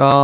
[0.00, 0.14] ก็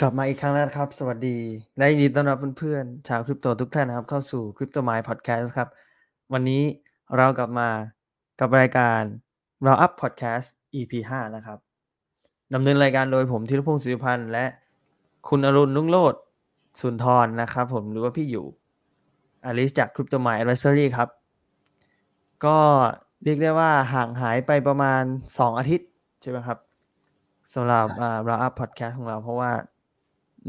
[0.00, 1.38] กลับมาอีกครั้งแล้วครับ สวัสดี
[1.78, 5.68] และยินดีต้อนรับเพื่อนๆชาวคริปโตทุกท่านนะครับ เข้าสู่ Crypto Mind Podcast ครับ
[6.32, 6.62] วันนี้
[7.16, 7.68] เรากลับมา
[8.40, 9.00] กับรายการ
[9.64, 11.58] เราอัพ Podcast EP 5นะครับ
[12.54, 14.46] ดำเนินรายการโดยผมธีรพงศ์สุริพันธ์และ
[15.28, 16.14] คุณอรุณนุ่งโลด
[16.80, 18.46] สุนทรนะครับ ผมหรือว่าพี่อยู่
[19.44, 21.08] อลิสจาก Crypto Mind Advisory ครับ
[22.44, 22.58] ก็
[23.24, 25.88] เรียกได้ว่าห่างหายไปประมาณ 2 อาทิตย์
[26.22, 26.58] ใช่ไหมครับ
[27.54, 29.50] สำหรับใช่อ่าเราอัพพอดแคสต์ของเราเพราะว่า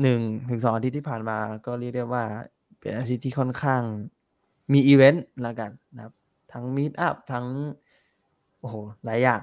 [0.02, 0.20] หนึ่ง
[0.50, 2.24] ถึงสองอาทิตย์ที่ผ่านมาก็เรียกได้ว่า
[2.80, 3.82] เป็นอาทิตย์ที่ค่อนข้าง
[4.74, 6.14] มีอีเวนต์ละกันนะครับ
[6.52, 7.46] ทั้งมีดอัพทั้ง
[8.60, 9.42] โอ้โห หลายอย่าง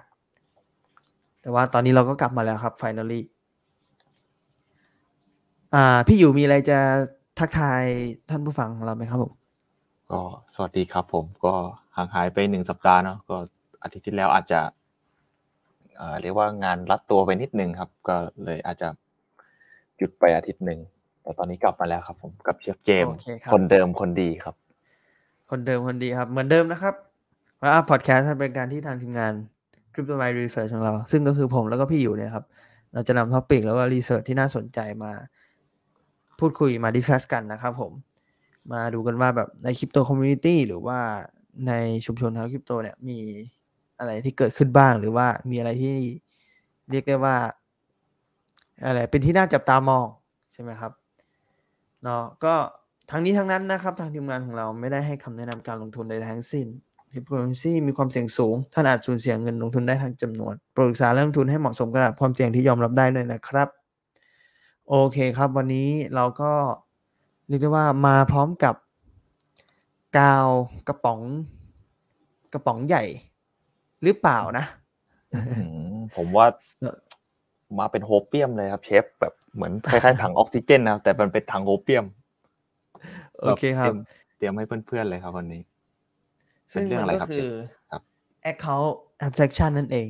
[1.40, 3.20] แต่ว่าตอนนี้เราก็กลับมาแล้วครับ finally
[5.74, 6.78] อ่า พี่อยู่มีอะไรจะ
[7.38, 7.82] ทักทาย
[8.30, 9.32] ท่านผู้ฟังของเราไหมครับผม
[10.10, 10.20] ก็
[10.54, 11.54] สวัสดีครับผมก็
[11.96, 13.36] ห่างหายไปหนึ่งสัปดาห์เนาะก็
[13.82, 14.60] อาทิตย์ที่แล้วอาจจะ
[15.96, 18.88] เอ่อเรียกว่างานรัดตัวไปนิดนึงครับ ก็เลยอาจจะ
[19.96, 20.80] หยุดไปอาทิตย์หนึ่ง
[21.22, 24.54] แต่ตอนนี้กลับมาแล้วครับผมกับเชฟเจมส์โอเคครับคนเดิมคนดีครับ
[25.50, 26.94] คนเดิมคนดีครับ เหมือนเดิมนะครับ
[27.62, 29.32] ว่าพอดแคสต์เป็นการที่ทางทีมงาน
[29.92, 32.44] Crypto m i n Research ของเรา ซึ่งก็คือผมแล้วก็พี่อยู่เนี่ยครับ
[32.92, 35.12] เราจะนำ topic แล้วก็ research ที่น่าสนใจมา
[36.38, 37.92] พูดคุยมา discuss กันนะครับผม
[38.72, 40.98] มาดูกันว่าแบบในคริปโต community หรือว่า
[41.68, 41.72] ใน
[42.06, 43.18] ชุมชนทางคริปโตเนี่ยมี
[43.98, 45.94] อะไรที่เกิดขึ้นบ้าง หรือว่ามีอะไรที่
[46.90, 47.36] เรียกได้ว่า
[48.84, 50.06] อะไรเป็นที่น่าจับตามอง
[50.52, 50.92] ใช่ไหมครับ
[52.02, 52.54] เนาะก็
[53.10, 56.66] ทั้งนี้ทั้งนั้นนะครับ ทางทีมงานของเราไม่ได้ให้คำแนะนำการลงทุนใดทั้งสิ้น
[57.12, 63.68] คริปโตเคอร์เรนซีมีความเสี่ยงสูง ท่านอาจสูญเสียเงินลงทุนได้ทั้งจำนวน ปรึกษาเรื่องทุนให้เหมาะสมกับความเสี่ยงที่ยอมรับได้เลยนะครับ
[64.88, 66.52] โอเคครับ วันนี้เราก็
[67.48, 68.74] เรียกได้ว่ามาพร้อมกับ
[70.18, 70.48] กาว
[70.88, 71.20] กระป๋อง
[72.52, 73.04] กระป๋องใหญ่
[74.02, 74.64] หรือเปล่านะ
[75.34, 75.40] อื
[75.94, 76.46] มผมว่า
[77.78, 82.04] มาเป็นโฮเปียมเลยครับเชฟแบบเหมือนคล้ายๆถังออกซิเจนนะครับแต่มันเป็นถังโฮเปียม
[83.40, 85.62] โอเคครับแเตรียมให้เพื่อนๆเลยครับวันนี้
[86.72, 87.50] ซึ่งเป็นเรื่องมัอะไรนครัก็บคือ
[87.90, 88.02] ครับ
[88.50, 88.92] account
[89.26, 90.08] abstraction นั่นเอง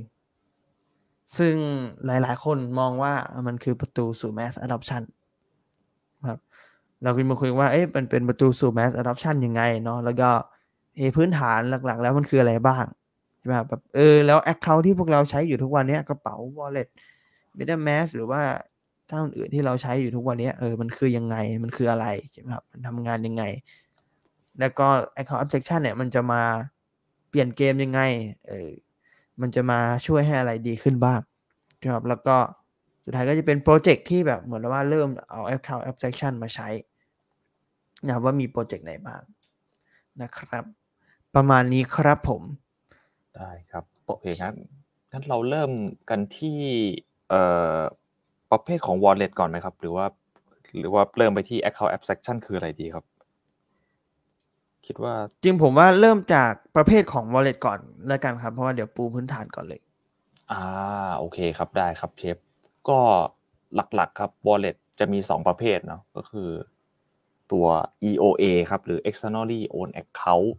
[1.39, 1.55] ซึ่ง
[2.07, 3.13] หลายๆ คนมองว่า
[3.47, 5.03] มันคือประตูสู่ mass adoption
[6.29, 6.39] ครับ
[7.03, 10.31] เราก็มาคุยว่าเอ๊ะมันเป็นประตูสู่ mass adoption ยังไงเนาะแล้วก็
[10.97, 16.89] เอะพื้นฐานหลักๆ แล้วมันคืออะไรบ้างใช่ไหมแบบเออแล้ว account ที่พวกเราใช้อยู่ทุกวันเนี้ยกระเป๋า wallet
[17.59, 18.43] metamask หรือว่า
[19.07, 23.43] เจ้าอื่นที่เราใช้อยู่ทุกวันนี้เออมันคือยังไงมันคืออะไรใช่ไหมครับมันทำงานยังไง
[24.61, 24.87] แล้วก็
[25.17, 26.43] account abstraction เนี่ยมันจะมา
[27.29, 28.01] เปลี่ยนเกมยังไง
[28.49, 28.71] เออ
[29.41, 31.21] มันจะมาช่วยให้อะไรดีขึ้นบ้าง
[31.83, 32.37] นะครับแล้วก็
[33.05, 36.69] สุดท้ายก็จะเป็นโปรเจกต์ที่แบบเหมือนว่าเริ่มเอา account abstraction มาใช้
[38.07, 39.23] นะว่ามีโปรเจกต์ไหนบ้าง
[40.23, 40.65] นะครับ
[41.35, 42.43] ประมาณนี้ครับผม
[43.37, 44.57] ได้ครับโอเคงั้น
[45.13, 45.71] งั้นเราเริ่ม
[46.11, 46.59] กันที่
[47.31, 47.43] เอ่
[47.77, 47.79] อ
[48.51, 50.07] ประเภทของ wallet ก่อนไหมครับ หรือว่า
[50.79, 53.05] หรือว่าเริ่มไปที่ account abstraction คืออะไรดีครับ
[54.87, 59.81] คิดว่าจริงผมว่าเริ่มจากประเภทของ wallet ก่อนแล้วกันครับ เพราะว่าเดี๋ยวปูพื้นฐานก่อนเลย
[60.53, 60.63] อ่า
[61.19, 62.37] โอเคครับได้ครับเชฟ
[62.89, 62.99] ก็
[63.75, 66.51] หลักๆครับ wallet จะมี 2 ประเภทเนาะก็คือ
[67.53, 67.67] ตัว
[68.09, 70.51] EOA ครับ หรือ externally owned account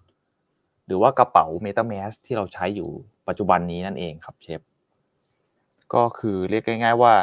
[0.87, 2.89] หรือว่ากระเป๋า MetaMask ที่เราใช้อยู่
[3.27, 4.61] ปัจจุบันนี้นั่นเองครับเชฟ
[5.93, 7.13] ก็คือเรียกง่าย ๆว่า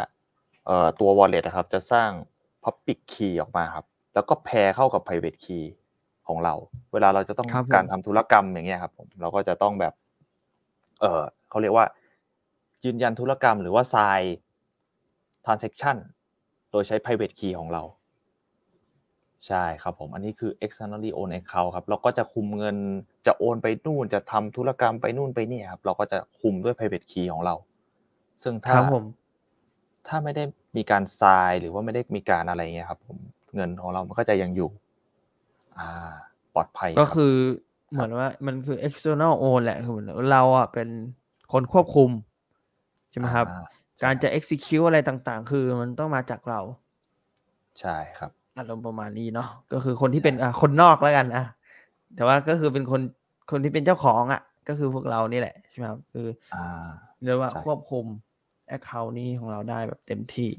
[0.67, 2.11] เอ่อตัว wallet นะครับจะสร้าง
[2.65, 5.65] public key ออกมาครับ แล้วก็แพรเข้ากับ private key
[6.29, 6.55] ของเรา
[6.93, 9.95] เวลาเราจะต้องครับผมการทำธุรกรรมอย่างเงี้ยครับผมเราก็จะต้องแบบ
[11.01, 11.87] เออเขาเรียกว่า
[12.85, 14.25] ยืนยันธุรกรรมหรือว่า sign
[15.45, 15.97] transaction
[16.71, 17.83] โดยใช้ private key ของเรา
[19.47, 22.77] ใช่ครับผมอันนี้คือ externally owned account ครับเราก็จะคุมเงิน
[23.27, 27.55] จะโอนไปนู่นจะทำธุรกรรมไปนู่นไปนี่ครับเราก็จะคุมด้วย private key ของเรา
[28.43, 29.05] ซึ่งคถ้ารับผม
[30.09, 30.45] ถ้าไม่ได้
[30.77, 33.19] มีการทรายหรือว่าไม่ได้มีการอะไรเงี้ยครับ ผม
[33.55, 34.71] เงินของเรามันก็จะยังอยู่
[35.79, 35.91] อ่า
[36.55, 37.35] ปลอดภัยก็รับคือ
[37.93, 40.89] เหมือนว่ามันคือ external own แหละคือเหมือนเราอะเป็น
[41.53, 42.11] คนควบคุม
[43.11, 43.65] ใช่ไหมครับอ่า
[44.05, 46.61] การจะ execute อะไรต่างๆ คือมันต้องมาจากเรา
[47.81, 51.45] ใช่ครับ อารมณ์ประมาณนี้เนาะก็คือคนที่เป็นอะคนนอกแล้วกันอะ
[52.17, 53.01] แต่ว่าก็คือเป็นคน
[53.51, 56.89] คนที่เป็นเจ้าของอะ ก็คือพวกเรานี่แหละใช่ไหมครับคืออ่า
[57.25, 58.07] เรียกว่าใช่ควบคุม
[58.77, 60.51] Account นี้ของเราได้แบบเต็มที่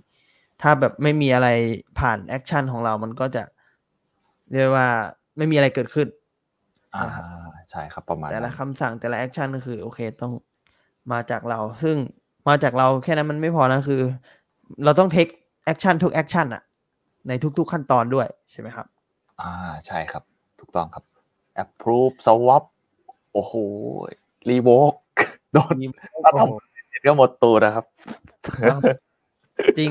[0.62, 1.48] ถ้าแบบไม่มีอะไร
[2.00, 3.44] ผ่าน action ของเรามันก็จะ
[4.52, 4.88] เรียกว่า
[5.38, 6.08] ไม่มีอะไรเกิดขึ้น
[6.96, 7.26] อ่านะครับ
[7.72, 10.32] ใช่ครับประมาณแต่ละนั้นคำสั่งแต่ละ action ก็คือโอเคต้อง
[11.12, 11.96] มาจากเรา ซึ่ง
[12.50, 14.02] มาจากเราแค่นั้นมันไม่พอนะคือ
[14.84, 15.28] เราต้อง take
[15.66, 16.64] action ทุก action อะ
[17.28, 18.88] ในทุก ๆขั้นตอนด้วยใช่ไหมครับ
[19.42, 19.52] อ่า
[19.86, 20.24] ใช่ครับ
[20.60, 21.04] ถูกต้องครับ
[21.64, 22.64] approve swap
[23.34, 23.54] โอ้โห
[24.50, 25.00] revoke
[25.54, 25.86] โดนมี
[26.26, 27.86] ถ้าทำเสร็จก็หมดตัวนะครับ
[29.78, 29.90] จริง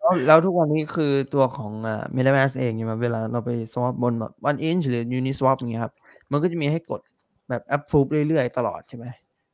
[0.00, 5.94] แล้วแล้วทุกวันนี้คือตัวของอ่า MetaMask เองใช่ไหมเวลาเราไป swap บนแบบ OneInch หรือ Uniswap อย่างเงี้ยครับ
[6.30, 7.00] มันก็จะมีให้กด
[7.48, 9.06] แบบ approve เรื่อยๆ ตลอดใช่ไหม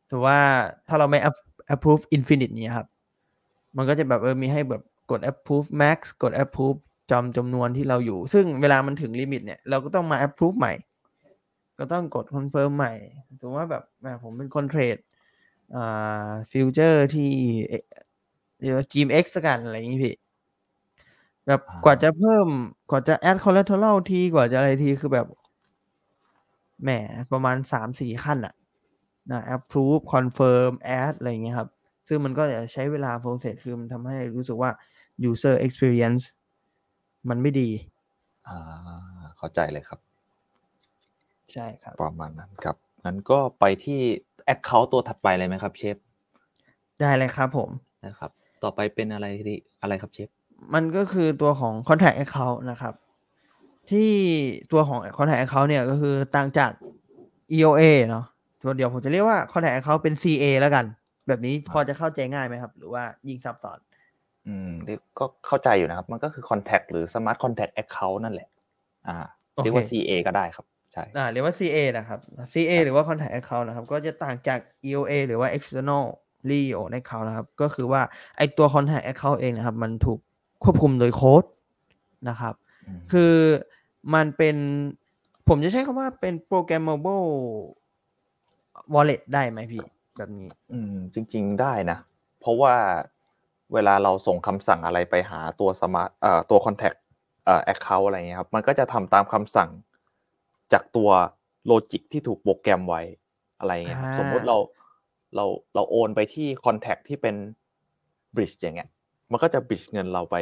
[0.08, 0.38] แต่ว่า
[0.88, 2.88] ถ้าเราไม่ app- approve infinite เนี่ยครับ
[3.76, 6.78] มันก็จะแบบเออมีให้แบบกด approve max กด approve
[7.10, 10.72] จำจำนวนที่เราอยู่ ซึ่งเวลามันถึง limit เนี่ย เราก็ต้องมา approve ใหม่
[11.78, 12.92] ก็ต้องกด confirm ใหม่
[13.40, 14.96] สมมติว่าแบบแหมผมเป็นคนเทรด
[15.74, 17.30] อ่าฟิวเจอร์ที่
[17.68, 17.84] เอ่อ
[18.60, 20.14] เรียกว่า GMX ละกันอะไรอย่างงี้พี่
[21.46, 22.46] แบบอ่ากว่าจะเพิ่ม
[22.90, 25.26] กว่าจะ add collateral ทีกว่าจะอะไรทีคือแบบ
[26.82, 26.90] แหม
[27.32, 28.54] ประมาณสามสี่ขั้นอะ
[29.30, 31.68] นะ approve confirm add อะไรอย่างเงี้ยครับ
[32.08, 34.70] ซึ่งมันก็จะใช้เวลา process คือมันทำให้รู้สึกว่า
[35.30, 36.22] user experience
[37.28, 37.68] มันไม่ดี
[38.48, 38.58] อ่า
[39.36, 39.98] เข้าใจเลยครับ
[41.52, 44.00] ใช่ครับ ประมาณนั้นครับงั้นก็ไปที่
[44.54, 45.96] Account ตัวถัดไปเลยไหมครับเชฟ
[47.00, 47.68] ได้เลยครับผม
[48.06, 48.30] นะครับ
[48.62, 50.28] ต่อไปเป็นอะไรที่อะไรครับเชฟ
[50.74, 52.94] มันก็คือตัวของ contact account นะครับ
[53.90, 54.10] ที่
[54.72, 56.70] ตัวของ contact account เนี่ยก็คือต่างจาก
[57.56, 58.24] EOA เนาะ
[58.62, 60.84] ตัวเดียวผมจะเรียกว่า contact account เป็น CA แล้วกัน
[61.28, 63.78] แบบนี้พอจะเข้าใจง่ายไหมครับ หรือว่ายิ่งซับซ้อน
[64.48, 68.48] อืมเรียกก็เข้าใจอยู่นะครับ มันก็คือ Contact หรือ Smart Contact Account นั่นแหละ
[69.08, 69.16] อ่า
[69.54, 72.18] โอเคเรียกว่า CA ก็ได้ครับใช่อ่าเรียกว่า CA นะครับ
[72.52, 74.58] CA หรือว่า contact account นะครับ ก็จะต่างจาก
[74.88, 76.04] EOA หรือว่า external
[76.50, 78.02] Leo account นะครับ ก็คือว่า
[78.36, 80.18] ไอตัว contact account เองนะครับ มันถูก
[80.64, 81.44] ควบคุมโดยโค้ด
[82.28, 82.54] นะครับ
[82.86, 83.34] อืมคือ
[84.14, 84.56] มันเป็น
[85.48, 87.28] ผมจะใช้คำว่าเป็น programmable
[88.94, 89.84] wallet ได้ไหมพี่
[90.16, 91.98] แบบนี้ อืม จริง ๆ ได้นะ
[92.40, 92.74] เพราะว่า
[93.74, 96.98] เวลาเราส่งคำสั่งอะไรไปหาตัว Smart เอ่อตัว Contact
[97.44, 99.70] เอ่อ Account อะไรเงี้ยครับมันก็จะทำตามคำสั่ง
[100.72, 101.10] จากตัว
[101.66, 103.02] โลจิกที่ถูกโปรแกรมไว้
[103.58, 104.56] อะไรเงี้ยครับอ่าสมมุติเรา
[105.36, 107.36] เราเราโอนไปที่ Contact ที่เป็น
[108.34, 108.88] Bridge อย่างเงี้ย
[109.30, 110.36] มันก็จะ Bridge เงินเราไป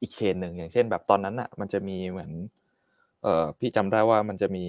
[0.00, 2.30] อีก chain หนึ่งอย่างเช่น แบบตอนนั้นอะ มันจะมีเหมือน
[3.22, 4.64] เอ่อพี่จำได้ว่ามันจะมี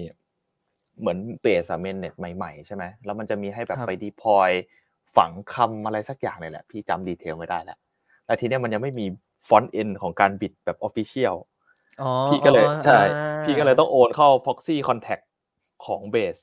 [1.00, 4.50] เหมือน Base mainnet ใหม่ๆใช่ไหมแล้วมันจะมีให้แบบครับไป deploy
[5.18, 7.78] ฝังคำอะไรสักอย่างเลยแหละ พี่จำ detail ไม่ได้แล้ว
[8.26, 9.06] แล้วทีเนี้ยมันยังไม่มี
[9.48, 11.34] front-end ของการ bridge แบบ official
[12.02, 15.24] อ๋อพี่ก็เลยอ๋อใช่อ่าพี่ก็เลยต้องโอนเข้า proxy contract
[15.84, 16.42] ของ Base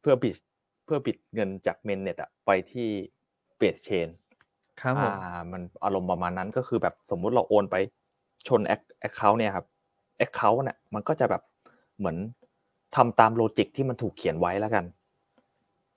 [0.00, 0.36] เพื่อ bridge
[0.84, 2.88] เพื่อบิดเงินจาก mainnet อะไปที่
[3.60, 4.08] base chain
[4.80, 7.76] ครับผมอ่ามันอารมณ์ประมาณนั้นก็คือแบบสมมุติเราโอนไป
[8.48, 9.66] ชน Ac- account เนี่ยครับ
[10.26, 11.42] account เนี่ยมันก็จะแบบ
[11.98, 12.16] เหมือน
[12.96, 14.84] ทำตามโลจิกที่มันถูกเขียนไว้แล้วกัน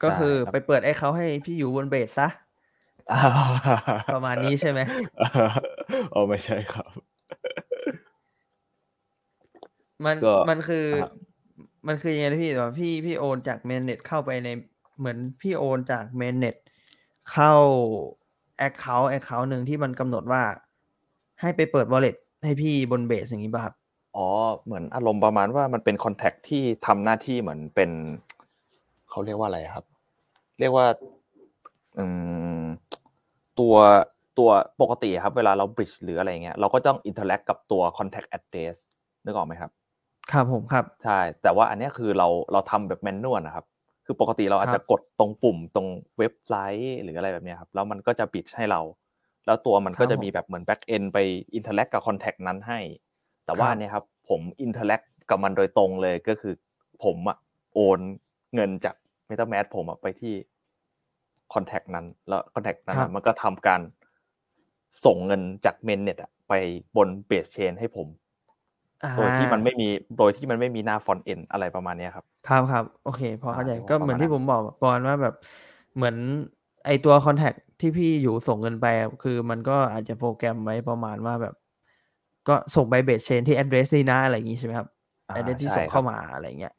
[0.03, 2.27] ก็คือใช่ครับไปเปิดไอ้เขาให้พี่อยู่บนเบสซะ
[4.15, 4.79] ประมาณนี้ใช่ไหม
[6.11, 6.89] เออไม่ใช่ครับ
[10.05, 11.11] มันก็มันคือครับ
[11.87, 14.49] มันคือยังไงนะพี่แบบพี่พี่โอนจาก mainnet เข้าไปใน
[14.99, 16.55] เหมือนพี่โอนจาก mainnet
[17.31, 17.53] เข้า
[18.57, 20.41] account account หนึ่งที่มันกำหนดว่า
[21.41, 23.73] ให้ไปเปิด wallet ให้พี่บน Base อย่างนี้ป่ะครับ
[24.15, 24.27] อ๋อ
[24.65, 27.91] เหมือนอารมณ์ประมาณว่ามันเป็น contract ที่ทำหน้าที่เหมือนเป็น
[29.09, 29.85] เขาเรียกว่าอะไรครับ
[30.63, 30.87] เรียกว่า
[31.97, 32.05] อื
[32.63, 32.65] ม
[33.59, 33.75] ตัว
[34.39, 34.49] ตัว
[34.81, 38.75] ปกติครับ เวลาเรา bridge หรืออะไรเงี้ยเราก็ต้อง interact กับตัว contract address
[39.23, 39.71] นึกออกไหมครับ
[40.31, 43.65] ครับผมครับ ใช่ แต่ว่าอันเนี้ยคือเราเราทำแบบ manual นะครับ
[44.05, 48.81] คือปกติเราอาจครับกดตรงปุ่มตรงเว็บไซต์หรืออะไรแบบเนี้ยครับ แล้วมันก็จะ bridge ให้เรา
[49.45, 51.17] แล้วตัวมันก็รับผมมีแบบเหมือน backend ไป
[51.55, 52.79] interact กับ contract นั้นให้
[53.45, 56.53] แต่ว่าครับอันเนี่ยครับผม interact กับมันโดยตรงเลยก็คือ
[57.03, 57.37] ผมอะ
[57.73, 57.99] โอน
[58.55, 58.95] เงินจาก
[59.29, 60.33] MetaMask ผมอะไปที่
[61.53, 63.81] contract นั้น แล้ว contract นั้นครัอะบมันก็ทำการ
[65.05, 66.53] ส่งเงินจาก mainnet อะไป
[66.95, 68.07] บน Base chain ให้ผม
[69.03, 75.33] อ่าโดยที่มันไม่มีโดยที่มันไม่มีหน้า front-end อะไรประมาณเนี้ยครับ ครับครับโอเค พอเข้าใจอ่าเรียกว่าก็เหมือนประมาณที่ผมบอกก่อนว่าแบบ
[75.95, 76.15] เหมือน
[76.85, 81.53] ไอตัว contract ที่พี่อยู่ส่งเงินไปอะคือมันก็อาจจะโปรแกรมไว้ประมาณว่าแบบ
[82.47, 84.87] ก็ส่งไป Base chain ที่ address นี่นะอะไรอย่างงี้ใช่ไหมครับ
[85.29, 86.73] อ่า address ที่ใช่ส่งครัเข้าครับมาอะไรเงี้ย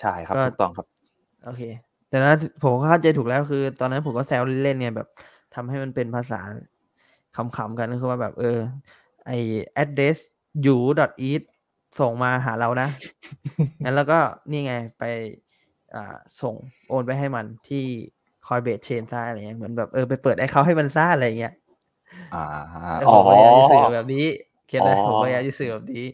[0.00, 0.86] ใช่ครับก็ถูกต้องครับ
[1.44, 1.62] โอเค
[2.10, 5.08] แต่นะผมเข้าใจถูกแล้วคือ ตอนนั้นผมก็แซวเล่นๆไงแบบ
[5.54, 6.40] ทำให้มันเป็นภาษา
[7.36, 8.58] ขำๆกันก็คือว่าแบบ เออ
[9.26, 9.30] ไอ
[9.82, 10.18] address
[10.66, 11.42] you dot eat
[12.00, 12.88] ส่งมาหาเรานะ
[13.84, 14.18] งั้นแล้วก็
[14.50, 15.04] นี่ไงไป
[15.94, 16.54] อ่าส่ง
[16.88, 17.84] โอนไปให้มันที่
[18.46, 21.52] คอยเบสเชนซ่าอะไรเงี้ยเหมือนแบบเออไปเปิดไอ้เขาให้มันซ่าอะไรเงี้ย
[22.32, 22.38] อ่า
[22.96, 24.24] เอออ๋ผอมพยายามจะสื่อแบบนี้
[24.66, 26.04] เขียนนะอ๋อผมพยายามจะสื่อแบบนี้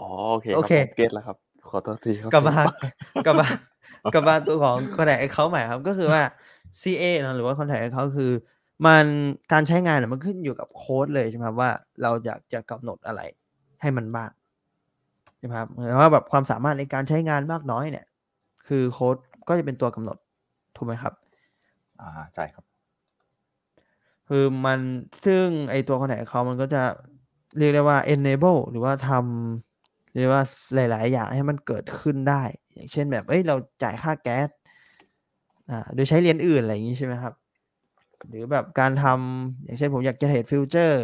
[0.00, 1.36] อ๋อโอเคโอครับเคผมเก็ตแล้วครับ
[1.70, 2.54] ขอโทษทีครับกลับมา
[3.12, 3.46] ผมกลับมา
[4.14, 6.22] กับมาตัวของ contact account ใหม่ครับก็คือว่า
[6.80, 8.32] CA เนะหรือว่า contact account คือ
[8.86, 9.06] มัน
[9.52, 11.70] การใช้งานเนี่ยมันขึ้นอยู่กับโค้ดเลยใช่ไหมครับว่า
[12.02, 13.20] เราอยากจะกำหนดอะไร
[13.80, 14.30] ให้มันบ้าง
[15.38, 18.06] ใช่ไหมครับหรือว่าแบบความสามารถในการใช้งานมากน้อยเนี่ย
[18.66, 19.16] คือโค้ด
[19.48, 20.16] ก็จะเป็นตัวกำหนด
[20.76, 21.14] ถูกไหมครับ
[22.00, 22.64] อ่าใช่ครับ
[24.28, 24.80] คือมัน
[25.24, 26.82] ซึ่งไอตัว contact account มันก็จะ
[27.58, 29.69] เรียกได้ว่า enable หรือว่าทำ
[30.14, 30.42] เรียกว่า
[30.74, 32.42] หลาย ๆ อย่างให้มันเกิดขึ้นได้
[32.74, 34.48] อย่างเช่นแบบเอ้ยเราจ่ายค่าแก๊ส
[35.70, 37.34] อ่าโดยใช้เหรียญอื่นอะไรอย่างงี้ใช่ไหมครับ
[38.28, 40.98] หรือแบบการทำอย่างเช่นผมอยากจะเทรดฟิวเจอร์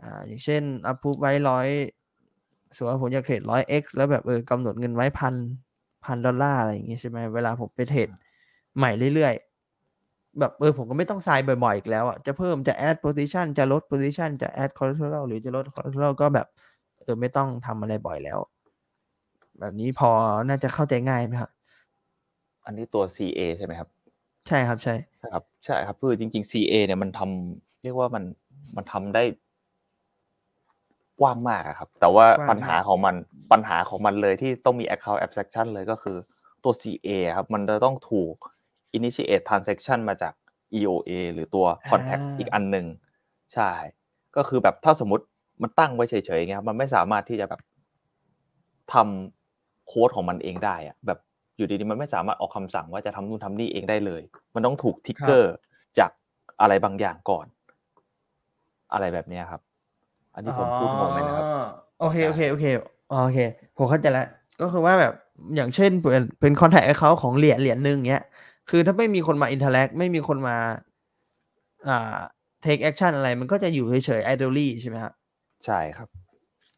[0.00, 1.68] อ่าอย่างเช่น approve ไว้100
[2.76, 5.34] สมมติว่าผมอยากเทรด 100x แล้วแบบเออกำหนดเงินไว้1,000
[6.06, 8.08] $1,000 อะไรอย่างงี้ใช่ไหมเวลาผมไปเทรด
[8.76, 9.34] ใหม่เรื่อย
[9.86, 16.12] ๆ แบบเออผมก็ไม่ต้อง sign บ่อย ๆ อีกแล้วอะจะเพิ่มจะ add position จะลด position จะ add collateral หรือจะลด collateral
[16.20, 16.46] ก็แบบ
[17.06, 18.38] เออไม่ต้องทำอะไรบ่อยแล้ว
[19.58, 20.10] แบบนี้พอ
[20.48, 21.50] น่าจะเข้าใจง่ายไหมครับ?
[22.64, 23.88] อันนี้ตัว CA ใช่ไหมครับ?
[24.48, 28.24] ใช่ครับใช่ใช่ครับใช่ครับคือจริง ๆ CA เนี่ยมันทำเรียกว่ามัน
[28.76, 29.22] มันทำได้
[31.20, 33.14] กว้างมากอะครับ แต่ว่ากว้างปัญหามากของมัน
[33.52, 36.16] ปัญหาของมันเลยที่ต้องมี account abstraction เลยก็คือ
[36.64, 38.34] ตัว CA อะครับ มันจะต้องถูก
[38.96, 40.34] initiate transaction มาจาก
[40.78, 42.86] EOA หรือตัวอา contact อีกอันหนึ่ง
[43.54, 43.70] ใช่
[44.36, 45.24] ก็คือแบบถ้าสมมุติ
[45.62, 47.60] มันตั้งไว้เฉยๆอย่างเงี้ยครับมันไม่สามารถที่จะแบบ
[48.92, 51.18] ทำโคดของมันเองได้อะแบบ
[51.56, 54.22] อยู่ดีๆมันไม่สามารถออกคำสั่งว่าจะทำนู่นทำนี่เองได้เลย
[54.54, 55.54] มันต้องถูกทริกครัเกบอร์
[55.98, 56.10] จาก
[56.60, 57.46] อะไรบางอย่างก่อน
[58.92, 59.60] อะไรแบบเนี้ยครับ
[60.34, 61.46] อันนี้อ๋อผมพูดงงไหมนะครับ?
[61.98, 63.38] โอเคใช่ๆๆอ๋อโอเค
[63.76, 64.26] ผมเข้าใจแล้ว
[64.60, 65.12] ก็คือว่าแบบ
[65.56, 68.22] อย่างเช่นเปิ่นเป็น contact account ของเหรียญเหรียญหนึ่งอย่างเงี้ย
[68.70, 70.56] คือถ้าไม่มีคนมา interact ไม่มีคนมา
[71.88, 72.18] อ่า
[72.64, 75.12] take action อะไร มันก็จะอยู่เฉยๆ idly ใช่ไหมครับ?
[75.66, 76.08] ใช่ครับ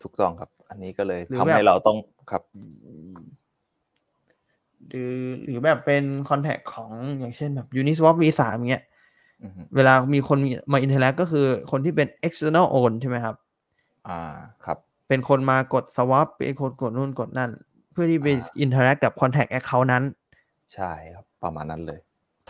[0.02, 1.96] ถูกต้องครับ อันนี้ก็เลยหรือทำแบให้บเราต้อง
[2.30, 2.60] ครับอื
[3.16, 3.18] ม
[4.88, 5.14] หรือ
[5.44, 8.84] หรือแบบเป็น contact ของอย่างเช่นแบบ Uniswap V3 อย่างเงี้ย
[9.44, 13.36] อือฮึเวลามีคนมีมา interact ก็คือคนที่เป็น external own ใช่ไหมครับ?
[14.08, 14.18] อา
[14.64, 14.78] ครับ
[15.08, 17.50] เป็นคนมากด swap เป็นคนกดนู่นกดนั่น
[17.92, 20.04] เพื่อที่ไปอา interact กับ contact account นั้น
[20.74, 22.00] ใช่ครับ ประมาณนั้นเลย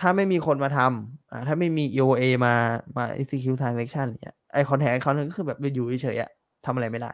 [0.01, 2.55] ถ้าไม่มีคนมาทำอ่าถ้าไม่มี EOA มา
[2.97, 6.31] มา execute transaction อย่างเงี้ยไอ้ contact account นั้นก็คือแบบอยู่เฉยๆอะ
[6.67, 7.11] ทำอะไรไม่ได้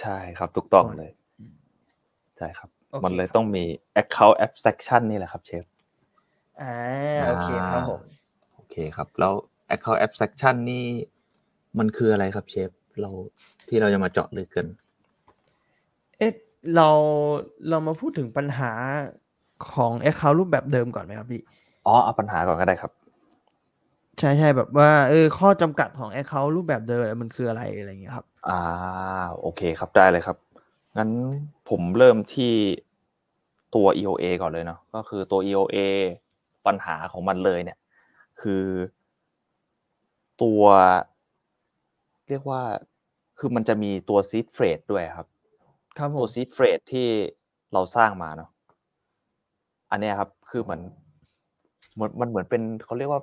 [0.00, 1.54] ใช่ครับถูกต้องโอ้เลยอืม
[2.38, 3.64] ใช่ครับโอมัเคนเลยครับต้องมี
[4.02, 5.64] account abstraction นี่แหละครับเชฟ
[6.60, 6.64] อา
[7.16, 8.18] อาโอเคครับผม
[8.54, 9.34] โอเคครับ แล้ว
[9.74, 10.84] account abstraction นี่
[11.78, 12.70] มันคืออะไรครับเชฟ?
[13.00, 13.10] เรา
[13.68, 14.66] ที่เราจะมาเจาะลึกกัน
[16.18, 16.32] เอ๊ะ
[16.74, 16.88] เรา
[17.68, 18.72] เรามาพูดถึงปัญหา
[19.72, 21.40] ของ account รูปแบบเดิมก่อนไหมครับพี่?
[21.86, 22.92] อ๋อเอาปัญหาก่อนก็ได้ครับ
[24.20, 27.62] ใช่ๆแบบว่าเออข้อจำกัดของ account รูปแบบเดิมอะมันคืออะไร?
[27.78, 28.58] อะไรอย่างเงี้ยครับอา
[29.40, 30.36] โอเคครับได้เลยครับ
[30.96, 31.10] งั้น
[31.68, 32.52] ผมเริ่มที่
[33.74, 35.76] ตัว EOA ก่อนเลยเนาะก็คือตัว EOA
[36.66, 37.78] ปัญหาของมันเลยเนี่ย
[38.40, 38.64] คือ
[40.40, 40.62] ตัว
[42.28, 42.62] เรียกว่า
[43.38, 45.26] คือมันจะมีตัว seed phrase ด้วยอะครับ
[45.98, 47.08] ครับผตัวม seed phrase ที่
[47.72, 48.50] เราสร้างมาเนาะ
[49.90, 50.80] อันเนี้ยครับคือเหมือน
[51.94, 53.20] เหมือนมันเหมือนเป็นเขาเรียกว่า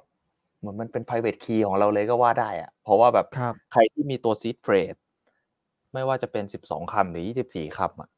[0.60, 5.00] เหมือนมันเป็น private key ของเราเลยก็ว่าได้อะเพราะว่าแบบครับใครที่มีตัว seed phrase
[5.94, 8.10] ไม่ว่าจะเป็น 12 คำหรือ 24 คำอะ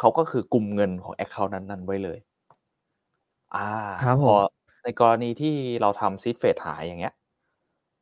[0.00, 2.18] เขาก็คือกุมเงินของแอ็กเคานต์นั้นๆ ไว้เลย
[3.54, 3.68] อา
[4.00, 7.14] ครับผพอมในกรณีที่เราทำ seed phrase หายอย่างเงี้ย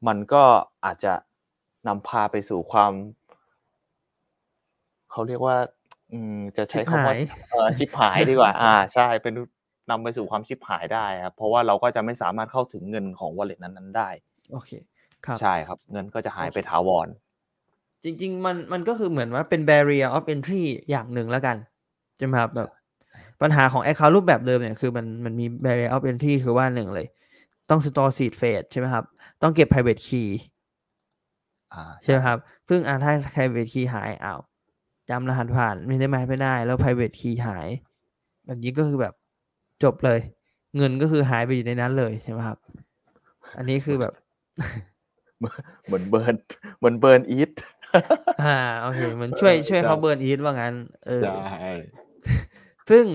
[0.07, 0.45] มันก็
[0.85, 1.15] อาจจะ
[1.89, 2.93] นำพาไปสู่ความ
[5.11, 5.57] เขาเรียกว่า
[6.13, 7.17] อืม จะใชช้ิบคหาำว่าย
[7.51, 9.35] เอ่อชิบหายดีกว่าอาใช่ เป็น
[9.91, 14.09] นำไปสู่ความชิบหายได้ครับ เพราะว่าเราก็จะไม่สามารถเข้าถึงเงินของ wallet นั้นๆได้
[14.53, 14.71] โอเค
[15.27, 17.09] ครับใช่ครับ เงินก็จะหายโอเคไปถาวร
[18.03, 21.57] จริง ๆ มันมันก็คือเหมือนว่าเป็น barrier of entry อย่างหนึ่งแล้วกัน
[22.19, 22.69] ใช่ไหมครับแบบ
[23.43, 27.07] ปัญหาของแอ็กเคานต์รูปแบบเดิมเนี่ยคือมันมันมี barrier of entry คือว่า1เลย
[27.71, 29.05] ต้อง store seed phrase ใช่ไหมครับ
[29.43, 30.29] ต้องเก็บ private key
[31.73, 34.41] อาใช่ใช่ไหมครับ ซึ่งอ่าถ้า private key หายอ้าว
[35.11, 37.69] จำรหัสผ่านไม่ได้ไม่ได้ แล้ว private key หาย
[38.47, 39.15] แบบนี้ก็คือแบบ
[39.83, 40.21] จบเลย
[40.77, 42.59] เงินก็คือหายไปอยู่ในนั้นเลยใช่ไหมครับ
[43.57, 44.13] อันนี้คือแบบ
[45.39, 46.37] เหมือนเหมือนเบิร์น
[46.79, 47.53] เหมือน burn it
[48.39, 48.45] อา
[48.81, 51.29] โอเคเหมือนเอช่วยอช่วยใช่เขา burn it ว่างั้น เออใช่
[52.91, 53.07] ซึ่ง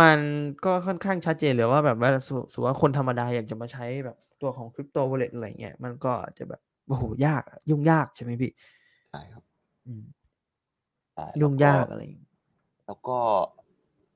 [0.00, 0.18] มัน
[0.64, 8.50] ก็ค่อนข้างชัดเจนเลยว่าแบบว่าสสมมุติว่าคนธรรมดาอยากจะมาใช้แบบตัวของ crypto wallet อะไรอย่างเงี้ยมันก็อาจจะแบบโอ้โฮยากอะยุ่งยากใช่ไหมพี่?
[9.10, 9.44] ใช่ครับ
[9.86, 10.04] อืม
[11.16, 12.26] ใช่ยแลุ้่งวก็ยากอะไรงี้
[12.86, 13.18] แล้วก็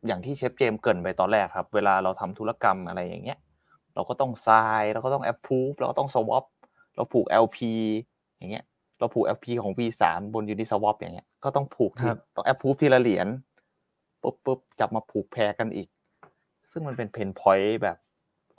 [0.07, 3.39] อย่างที่เชฟเจมส์เกริ่นไปตอนแรกครับ เวลาเราทำธุรกรรมอะไรอย่างเงี้ย
[3.95, 6.45] เราก็ต้อง sign เราก็ต้อง approve เราก็ต้อง swap
[6.97, 7.59] เราผูก LP
[8.37, 8.65] อย่างเงี้ย
[8.99, 10.03] เราผูก LP ของ V3
[10.35, 13.29] บน Uniswap อย่างเงี้ยก็ต้องผูกทคีรับต้อง approve ทีละเหรียญ
[14.23, 15.89] ปุ๊บๆจับมาผูก pair กันอีก
[16.71, 17.97] ซึ่งมันเป็นเพนพอยนต์แบบ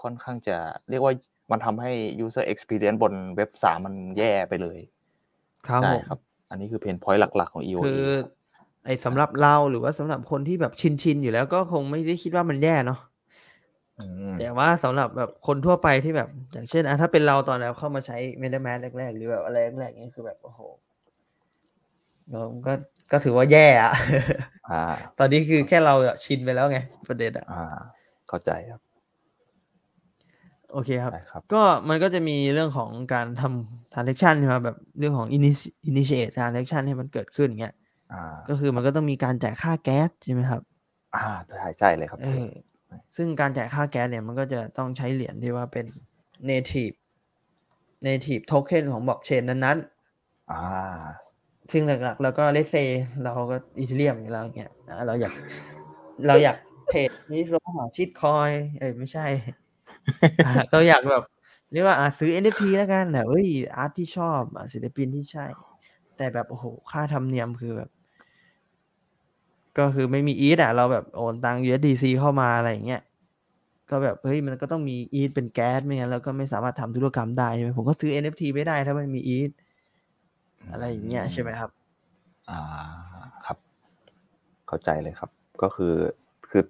[0.03, 0.57] ค่อนข้างจะ
[0.89, 1.13] เรียกว่า
[1.51, 1.91] มันทำให้
[2.25, 4.79] user experience บน Web3 มันแย่ไปเลย
[5.67, 6.19] ครับใช่ผมครับ
[6.49, 12.99] อันนี้คือเพนพอยนต์หลัก ๆ ของคื EOA อครับไอ้ใชสำ่หรับเราหรือว่าสำหรับคนที่แบบชินๆอยู่แล้วก็คงไม่ได้คิดว่ามันแย่เนาะ
[13.99, 20.61] อืมแต่ว่าสำหรับแบบคนทั่วไปที่แบบ อย่างเช่นอะถ้าเป็นเราตอนเราเข้ามาใช้ MetaMask แรกๆ หรือแบบอะไรแรกๆเงี้ยคือแบบโอ้โห
[22.31, 22.73] เราก็
[23.11, 23.93] ก็ถือว่าแย่อะ
[24.69, 24.81] อ่า
[25.19, 26.79] ตอนนี้คือแค่เราอะชินไปแล้วไง
[27.09, 27.63] ประเด็นอะอ่า
[28.29, 28.81] เข้าใจครับ
[30.71, 37.75] โอเคครับได้ครับ ก็มันก็จะมีเรื่องของการทำ transaction ใช่ไหมแบบเรื่องของ initi- initiate transaction ให้มันเกิดขึ้นอย่างเงี้ย
[38.13, 40.61] อ่า ก็คือมันก็ต้องมีการจ่ายค่าแก๊สใช่ไหมครับ
[41.15, 42.47] อ่าใช่ใช่เลยครับเออ
[43.15, 45.85] ซึ่งการจ่ายค่าแก๊สเนี่ยมันก็จะต้องใช้เหรียญที่ว่าเป็น
[46.49, 46.95] native
[48.07, 49.77] native token ของบล็อกเชนนั้น
[50.51, 52.75] อ่าๆซึ่งหลักๆ แล้วก็เลเซ
[53.23, 55.33] เราก็อีเทเรียมอยู่แล้วอย่างเงี้ยอะเราอยาก
[56.27, 59.27] เราอยากเทรดนี่โซหาชิดคอยเอ้ยไม่ใช่
[60.45, 61.23] อะเราอยากแบบ
[61.71, 65.45] เรียกว่าอะซื้อ NFT แล้วกันแต่เอ้ยอาร์ตที่ชอบอะศิลปินที่ใช่
[66.17, 67.89] แต่แบบโอ้โหค่าธรรมเนียมคือแบบ
[69.77, 73.01] ก็คือไม่มีอีทอะเราแบบโอนตัง USDC เข้ามาอะไรอย่างเงี้ย
[73.89, 79.51] ก็แบบเฮ้ยมันก็ต้องมีอีทเป็นแก๊สไม่งั้นเราก็ไม่สามารถทำธุรกรรมได้ใช่ไหมผมก็ซื้อ NFT ไม่ได้ถ้าไม่มีอีท
[80.71, 81.69] อะไรอย่างเงี้ยใช่ไหมครับ
[82.49, 82.59] อ่า
[83.45, 83.57] ครับ
[84.67, 85.29] เข้าใจเลยครับ
[85.61, 85.93] ก็คือ
[86.49, 86.63] คือ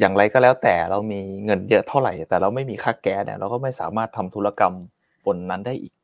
[0.00, 4.74] อย่างไรก็แล้วแต่เรามีเงินเยอะเท่าไหร่ แต่เราไม่มีค่าแก๊สเนี่ยเราก็ไม่สามารถทำธุรกรรม
[5.26, 5.94] บนนั้นได้อีก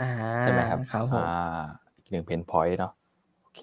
[0.00, 1.62] อ่าใช่ไหมครับครับผมอ่า
[1.96, 2.92] อีกหนึ่ง pain point เนาะ
[3.42, 3.62] โอเค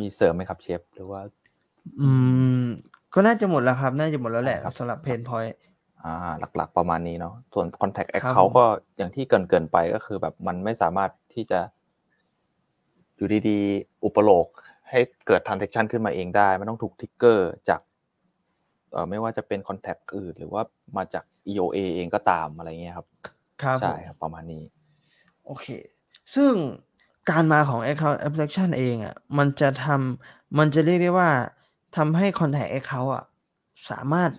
[0.00, 1.20] มีเสริมไหมครับเชฟหรือว่า
[2.00, 2.08] อื
[2.58, 2.62] ม
[3.14, 5.54] ก็น่าจะหมดแล้วครับ น่าจะหมดแล้วแหละใช่ครับสำหรับ pain point
[6.04, 6.14] อ่า
[6.56, 8.64] หลักๆประมาณนี้เนาะส่วน contract ครับ account ผมก็
[8.96, 11.60] อย่างที่เกริ่นๆไปก็คือแบบมันไม่สามารถที่จะ
[13.16, 14.46] อยู่ดีๆ อุปโลก
[14.90, 17.80] ให้เกิด transaction ขึ้นมาเองได้ มันต้องถูก trigger จาก
[18.92, 20.62] เอ่อไม่ว่าจะเป็น contact อื่น หรือว่า
[20.96, 23.06] มาจาก EOA เองก็ตามอะไรเงี้ยครับ
[23.62, 24.64] ครับผใช่มครับประมาณนี้
[25.44, 25.66] โอเค
[26.34, 26.52] ซึ่ง
[27.30, 31.30] การมาของ account abstraction เองอะมันจะทำมันจะเรียกได้ว่า
[31.96, 33.24] ทำให้ contact account อะ
[33.90, 34.30] สามารถ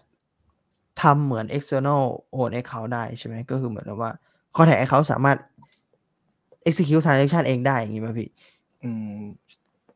[1.01, 2.03] ทำเหมือน external
[2.37, 4.11] own account ได้ใช่ไหมก็คือเหมือนกับว่า
[4.55, 5.37] contact account สามารถ
[6.67, 8.29] execute transaction เองได้อย่างนี้ป่ะพี่
[8.83, 9.23] อืม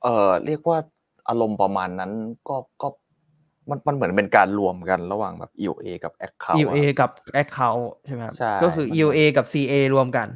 [0.02, 0.78] เอ่อ เรียกว่า
[1.30, 2.12] อารมณ์ประมาณนั้น
[2.50, 2.88] ก็ก็
[3.70, 10.28] มันมันเหมือนเป็นการรวมกันระหว่างแบบ EOA กับ Account อะ EOA กับ account ใช่ไหมครับใช่ก็คือมัน EOA กับ CA รวมกัน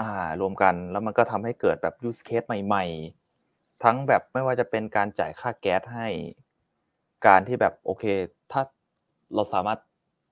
[0.00, 2.84] อ่ารวมกันแล้วมันก็ทำให้เกิดแบบ use case ใหม่
[3.34, 6.08] ๆ ทั้งแบบไม่ว่าจะเป็นการจ่ายค่าแก๊สให้
[7.26, 8.04] การที่แบบโอเค
[8.52, 8.62] ถ้า
[9.34, 9.78] เราสามารถ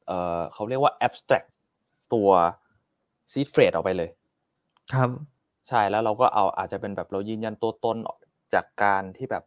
[0.07, 1.49] เอ่อเขาเรียกว่า abstract
[2.13, 2.31] ตัว
[3.33, 4.11] seed phrase ออกไปเลย
[4.93, 5.11] ครับ
[5.69, 7.97] ใช่แล้วเราก็เอาอาจจะเป็นแบบเรายืนยันตัวตน
[8.55, 9.45] จากการที่แบบ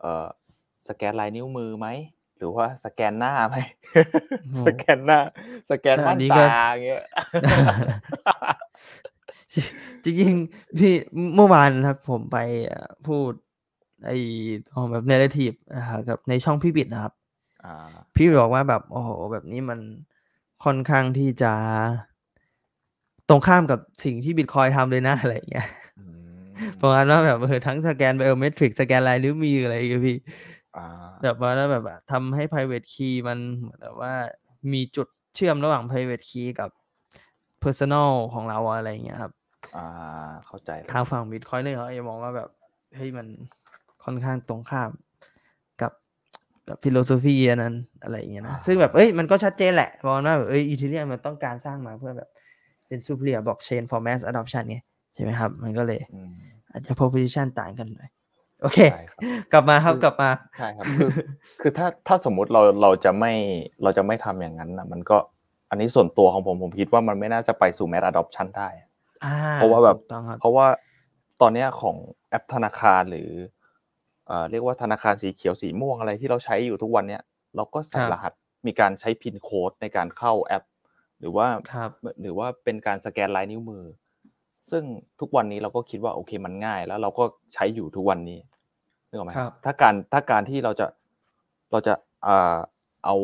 [0.00, 0.26] เอ่อ
[0.88, 1.88] สแกนลายนิ้วมือไหม
[2.36, 3.56] หรือว่าสแกนหน้าไหม
[4.52, 5.18] โอ้สแกนหน้า
[5.70, 7.04] สแกนแต่อัม่านนนี้ก็ตาอย่างเงี้ย
[10.04, 10.92] จริงๆพี่
[11.36, 13.32] เมื่อวานนะครับ ผมไปเอ่อพูด
[14.06, 14.16] ไอ้
[14.74, 17.12] ของแบบ narrative นะครับกับในช่องพี่บิดนะครับ
[17.64, 17.74] อ่า
[18.16, 19.80] พี่บอกว่าแบบโอ้โหแบบนี้มัน
[20.64, 21.52] ค่อนข้างที่จะ
[23.28, 25.66] ตรงข้ามกับสิ่งที่บิตคอยทำเลยนะอะไรอย่างเงี้ย
[25.98, 26.04] อื
[26.38, 26.42] ม
[26.80, 30.18] ประมาณว่าแบบเออทั้งสแกนไบโอเมตริกสแกนลายนิ้วมืออะไรอย่างเงี้ยพี่
[30.76, 30.86] อ่า
[31.22, 34.12] แบบว่าแล้วแบบทำให้ private key มันเหมือนแบบว่า
[34.72, 36.70] มีจุดเชื่อมระหว่าง private key กับ
[37.62, 39.32] personal ของเราอะไรอย่างเงี้ยครับ
[39.78, 39.88] อ่า
[40.46, 42.48] เข้าใจเลยทางฝั่งบิตคอยน์เนี่ยเขาจะมองว่าแบบ
[42.96, 43.26] เฮ้ยมัน
[44.04, 44.90] ค่อนข้างตรงข้าม
[45.82, 45.92] กับ
[46.68, 52.28] กับฟิโลโซฟีอันนั้นอะไรอย่างเงี้ยนะซึ่งแบบเอ้ยมันก็ชัดเจนแหละเพราะว่าแบบเอ้ยอีเทเรียมมันต้องการสร้างมาเพื่อแบบ
[52.86, 54.76] เป็น superior blockchain for mass adoption ไง
[55.14, 56.32] ใช่ไหมครับ มันก็เลยอืม
[56.70, 58.10] อาจจะ proposition ต่างกันหน่อย
[58.62, 59.20] โอเคใช่ครับ
[59.52, 61.08] กลับมาครับคือกลับมาใช่ครับคือ
[61.60, 63.32] คือถ้าถ้าสมมุติเราเราจะไม่
[63.82, 65.16] เราจะไม่ทำอย่างนั้นนะมันก็
[65.70, 68.87] อันนี้ส่วนตัวของผมผมคิดว่ามันไม่น่าจะไปสู่ mass adoption ได้อ่า
[69.56, 70.66] เพราะว่าแบบถูกต้องครับเพราะว่า
[71.40, 71.96] ตอนเนี้ยของ
[72.30, 73.30] แอปธนาคารหรือ
[74.26, 77.22] เอ่อเรียกว่าธนาคารสีเขียวสีม่วงอะไรที่เราใช้อยู่ทุกวันเนี้ย
[77.56, 78.32] เราก็ใส่ครับรหัส
[78.66, 80.64] มีการใช้พินโค้ดในการเข้าแอป
[81.20, 83.84] หรือว่าครับหรือว่าเป็นการสแกนลายนิ้วมือ
[84.70, 84.84] ซึ่ง
[85.20, 88.38] ทุกวันนี้เราก็คิดว่าโอเคมันง่าย แล้วเราก็ใช้อยู่ทุกวันนี้
[89.08, 90.86] นึกออกไหมครับถ้าการถ้าการที่เราจะ
[91.70, 92.58] เราจะเอ่อ
[93.04, 93.14] เอา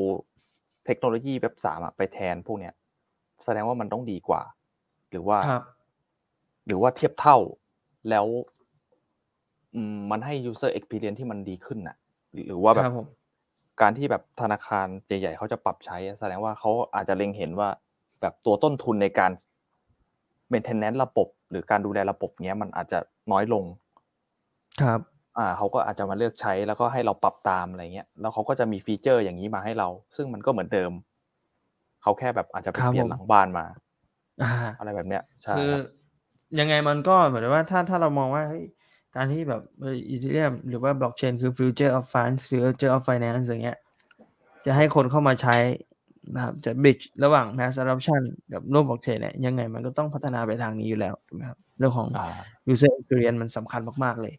[0.86, 2.74] เทคโนโลยีเว็บสามอะไปแทนพวกเนี้ย
[3.44, 4.42] แสดงว่ามันต้องดีกว่า
[5.10, 5.62] หรือว่าครับ
[6.66, 7.36] หรือว่าเทียบเท่า
[8.10, 8.26] แล้ว
[9.74, 11.96] อืมมันให้ user experience ที่มันดีขึ้นน่ะ
[12.46, 13.06] หรือว่าแบครับบผม
[13.80, 17.68] การที่แบบธนาคารใหญ่ๆเขาจะปรับใช้อะแสดงว่าเขาอาจจะเล็งเห็นว่า
[18.20, 19.30] แบบตัวต้นทุนในการ
[20.52, 22.98] maintenance ระบบ หรือการดูแลระบบเนี้ยมันอาจจะ
[23.32, 23.64] น้อยลง
[24.80, 25.00] ครับ
[25.38, 30.92] อ่าเขาก็อาจจะมาเลือกใช้แล้วก็ให้เราปรับตามอะไรเงี้ยแล้วเขาก็จะมีฟีเจอร์อย่างนี้มาให้เรา ซึ่งมันก็เหมือนเดิม
[32.02, 33.66] เขาแค่แบบอาจจะไปครับเปลี่ยนผมหลังบ้านมา
[34.42, 35.80] อ่าอะไรแบบเนี้ยใช่คือครับ
[36.58, 38.64] ยังไงมันก็เหมือนว่าถ้าถ้าเรามองว่าเฮ้ย
[39.16, 39.62] การที่แบบ
[40.10, 43.78] อีเทเรียมหรือว่าบล็อกเชนคือ future of finance future of finance อย่างเงี้ย
[44.66, 45.56] จะให้คนเข้ามาใช้
[46.34, 52.40] นะครับจะ bridge ระหว่าง mass adoption กับโลกบล็อกเชนเนี่ยยังไงมันก็ต้องพัฒนาไปทางนี้อยู่แล้วถูกไหมครับเรื่องของอ่า
[52.72, 54.34] user experience มันสำคัญมากๆเลย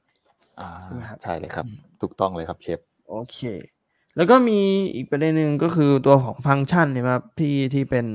[0.60, 3.38] อ่าใช่ไหมครับใช่เลยครับอืมถูกต้องเลยครับเชฟโอเค
[4.18, 4.60] แล้วก็มี
[4.96, 8.06] อีกประเด็นหนึ่งก็คือตัวของฟังก์ชันเนี่ยครับที่ที่เป็น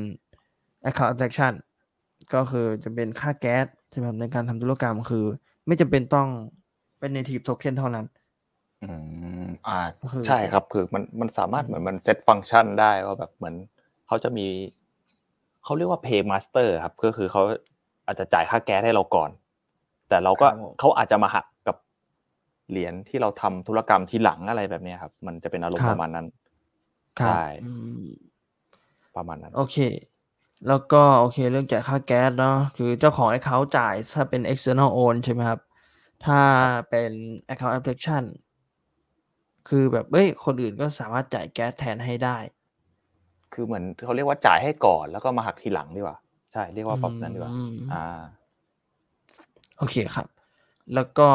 [0.89, 1.53] account abstraction
[2.35, 5.25] ก็คือจะเป็นค่าแก๊ส ใช่ไหมครับในการทำธุรกรรมคือ
[5.67, 6.29] ไม่จำเป็นต้อง
[6.99, 8.07] เป็น native token เท่านั้น
[8.83, 8.91] อื
[9.47, 13.55] มอ่าก็คือใช่ครับ คือมันมันสามารถอืมเหมือนมันเซตฟังก์ชันได้ว่าแบบเหมือน
[14.07, 14.47] เขาจะมี
[15.65, 17.43] เขาเรียกว่า pay master ครับ ก็คือเขา
[18.07, 19.31] อาจจะจ่ายค่าแก๊สให้เราก่อน
[20.09, 21.77] แต่เราก็ครับผมเขาอาจจะมาหักกับ
[22.71, 26.27] เหรียญที่เราทำธุรกรรมทีหลังอะไรแบบเนี้ยครับ มันจะเป็นอารมณ์ประมาณนั้น
[27.21, 27.73] ครับใช่อื
[28.03, 28.05] ม
[29.17, 29.77] ประมาณนั้น โอเค
[30.69, 35.61] แล้วก็โอเคเรื่องจ่ายค่าแก๊สเนาะคือเจ้าของ account จ่ายถ้าเป็น external own ใช่ไหมครับ
[36.25, 36.41] ถ้า
[36.91, 37.11] เป็น
[37.53, 38.25] account abstraction
[39.69, 42.37] คือแบบเอ้ยคนอื่นก็สามารถจ่ายแก๊สแทนให้ได้
[43.53, 46.17] คือเหมือนเขาเรียกว่าจ่ายให้ก่อนแล้วก็มาหักทีหลังดีกว่า
[46.53, 48.21] ใช่เรียกว่าแบบนั้นดีกว่าอืมอ่า
[49.79, 50.27] โอเคครับ
[50.95, 51.29] แล้วก็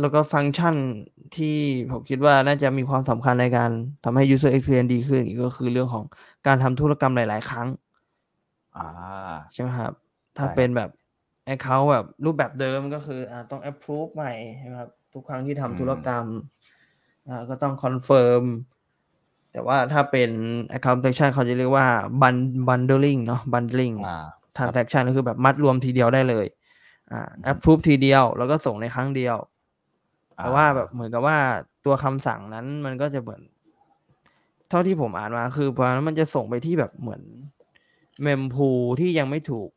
[0.00, 0.74] แล้วก็ฟังก์ชัน
[1.36, 1.56] ที่
[1.90, 3.70] ผมคิดว่าน่าจะมีความสำคัญในการ
[4.04, 6.04] ทำให้ user experience ดีขึ้นอีกก็คือเรื่องของ
[6.46, 7.66] การทำธุรกรรมหลาย ๆ ครั้ง
[8.76, 8.88] อ่า
[9.52, 9.92] ใช่ไหมครับ
[10.36, 10.90] ถ้าใช่เป็นแบบ
[11.54, 16.26] account แบบรูปแบบเดิมก็คืออ่าต้อง approve ใหม่ใช่ไหมครับ ทุกครั้งที่ทำธุรกรรม
[17.28, 18.44] อ่าก็ต้อง confirm
[19.52, 20.30] แต่ว่าถ้าเป็น
[20.72, 21.86] account protection เขาจะเรียกว่า
[22.22, 26.46] bun- bundling เนาะ bundling อ่า transaction ก็คือแบบมัดรวมทีเดียวได้เลย
[27.12, 29.36] อ่าอืม approve ทีเดียว แล้วก็ส่งในครั้งเดียว
[30.36, 31.38] แต่ว่าอ่แบบเหมือนกับว่า
[31.84, 33.42] ตัวคำสั่งนั้นมันก็จะเหมือน
[34.68, 37.22] เท่าที่ผมอ่านมาคือพอนั้นมันจะส่งไปที่แบบเหมือน
[38.22, 38.68] เมมพู
[39.00, 39.70] ที่ยังไม่ถูก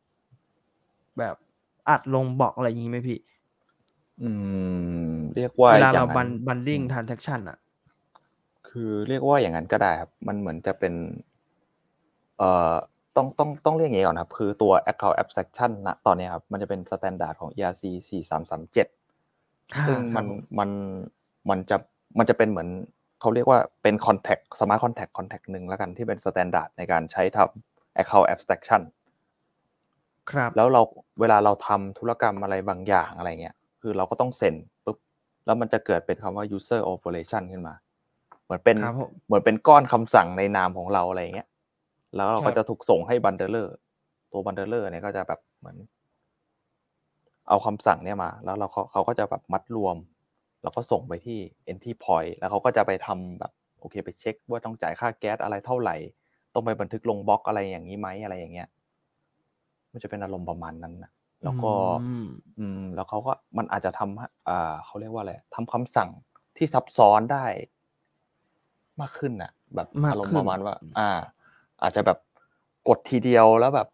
[1.18, 1.34] แบบ
[1.88, 3.18] อัดลงบล็อกอะไรอย่างนี้ไหมพี่
[4.22, 4.30] อื
[5.08, 7.58] ม เรียกว่าเวลาอย่าเรางบันั้นนบันดิ้งอืมทรานเซ็คชันอะ
[8.68, 10.94] คือเรียกว่าอย่างนั้นก็ได้ครับ มันเหมือนจะเป็น
[12.38, 12.74] เอ่อ
[13.16, 17.82] ต้องต้องต้องเรียกอย่างนี้ก่อนครับ คือตัว account abstraction ณตอนนี้ครับ มันจะเป็น standard ของ ERC
[19.04, 20.70] 4337 ซึ่งมันครับผมมัน
[21.50, 21.76] มันจะ
[22.18, 22.68] มันจะเป็นเหมือน
[23.20, 28.82] เขาเรียกว่าเป็น contact smart contact contact หนึ่งแล้วกันที่เป็น standard ในการใช้ทำ account abstraction
[30.30, 30.82] ครับแล้วเรา
[31.20, 34.54] เวลาเราทำธุรกรรมอะไรบางอย่างอะไรเงี้ยคือเราก็ต้องเซ็น
[34.84, 34.96] ปุ๊บ
[35.46, 37.74] แล้วมันจะเกิดเป็นคำว่า user operation ขึ้นมา
[38.44, 41.48] เหมือนเป็นครับผมเหมือนเป็นก้อนคำสั่งในนามของเราอะไรเงี้ย
[42.16, 43.74] แล้วเราก็ครับจะถูกส่งให้ bundler
[44.32, 45.76] ตัว bundler เนี่ยก็จะแบบเหมือน
[47.48, 49.96] เอาคำสั่งเนี่ยมา แล้วเราเขาเขาก็จะแบบมัดรวม
[50.62, 51.38] แล้วก็ส่งไปที่
[51.70, 55.96] entry point แล้วเขาก็จะไปทำแบบโอเคไปเช็คว่าต้องจ่ายค่าแก๊สอะไรเท่าไหร่
[56.56, 58.68] ต้องไปบันทึกลงบล็อกอะไรอย่างนี้ไหมอะไรอย่างเงี้ย
[59.92, 61.10] มันจะเป็นอารมณ์ประมาณนั้นนะ
[61.44, 62.26] แล้วก็ อืม
[62.58, 66.10] อืมแล้วเขาก็มันอาจจะทำให้อ่าเขาเรียกว่าอะไรทำคำสั่ง
[66.56, 67.46] ที่ซับซ้อนได้
[69.00, 71.10] มากขึ้นน่ะ แบบมากอารมณ์ขึ้นประมาณว่า อ่า
[71.82, 72.18] อาจจะแบบ
[72.88, 73.88] กดทีเดียวแล้วแบบ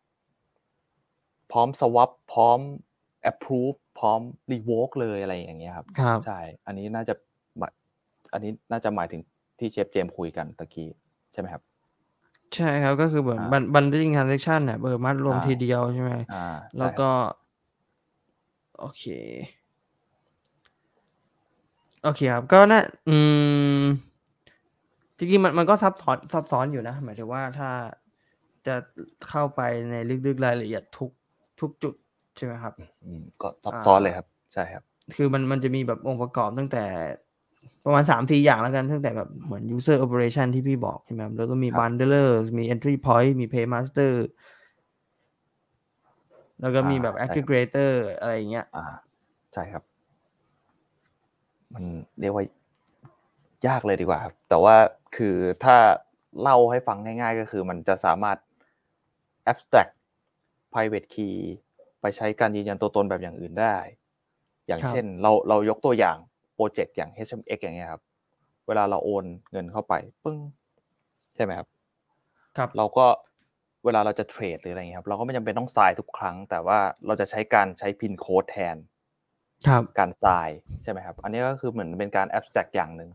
[1.52, 2.60] พร้อมสว a p พร้อม
[3.30, 4.20] approve พร้อม
[4.50, 7.14] revoke เลยอะไรอย่างเงี้ยครับครับใช่ อันนี้น่าจะ
[7.58, 7.72] หมาย
[8.32, 9.22] อันนี้น่าจะหมายถึง
[9.58, 10.88] ที่เชฟเจมส์คุยกันตะกี้
[11.32, 11.62] ใช่ไหมครับ
[12.56, 16.44] ใช่ครับ ก็คือเหมือนอ่า bundling transaction เนี่ยแบบมัดรวมอ่า ทีเดียวใช่ไหม อ่า
[16.78, 17.10] แล้วใช่ครับก็
[18.78, 19.04] โอเค
[22.04, 23.16] โอเคครับ ก็น่าอื
[23.82, 23.82] ม
[25.18, 27.70] จริงๆมันมันก็ซับซ้อนซับซ้อนอยู่นะ หมายถึงว่าถ้า
[28.66, 28.74] จะ
[29.28, 29.60] เข้าไป
[29.90, 29.94] ใน
[30.26, 31.10] ลึกๆรายละเอียดทุก
[31.60, 31.94] ทุกจุด
[32.36, 34.82] ใช่ไหมครับ อืมก็ซับอ่า ซ้อนเลยครับ ใช่ครับ
[35.16, 36.84] คือมันมันจะมีแบบองค์ประกอบตั้งแต่
[37.84, 44.12] ประมาณสามสี่อย่างแล้วกันตั้งแต่แบบเหมือน user operation ที่พี่บอกใช่ไหมครับแล้วก็มีครับ bundler มี entry point มี paymaster
[46.60, 48.84] แล้วก็มีแบบอ่าใช่ครับ aggregator อะไรอย่างเงี้ย อ่า
[49.52, 49.82] ใช่ครับ
[51.74, 51.84] มัน
[52.20, 52.44] เรียกว่า
[53.66, 54.76] ยากเลยดีกว่าครับ แต่ว่า
[55.16, 55.76] คือถ้า
[56.40, 58.38] เล่าให้ฟังง่ายๆ ก็คือมันจะสามารถ
[59.50, 59.92] abstract
[60.72, 61.36] private key
[62.00, 63.76] ไปใช้การยืนยันตัวตนแบบอย่างอื่นได้
[64.66, 66.31] อย่างครับเช่น เราเรายกตัวอย่างโป
[66.62, 68.02] รเจกต์อย่าง HMX อย่างเงี้ยครับ
[68.66, 69.94] เวลาเราโอนเงินเข้าไป
[70.24, 70.38] ปึ้ง
[71.34, 71.68] ใช่ไหมครับ
[72.56, 73.06] ครับ เราก็
[73.84, 78.76] เวลาเราจะเทรดหรืออะไรเงี้ยครับ เราก็ไม่จำเป็นต้องทรายทุกครั้ง แต่ว่าเราจะใช้การใช้พินโค้ดแทน
[79.68, 80.48] ครับ การทราย
[80.82, 83.10] ใช่ไหมครับ อันนี้ก็คือเหมือนเป็นการ abstract อย่างหนึ่ง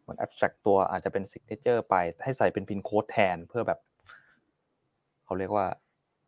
[0.00, 3.78] เหมือน abstract ตัวอาจจะเป็น signature ไปให้ใส่เป็นพินโค้ดแทนเพื่อแบบ
[5.24, 5.66] เขาเรียกว่า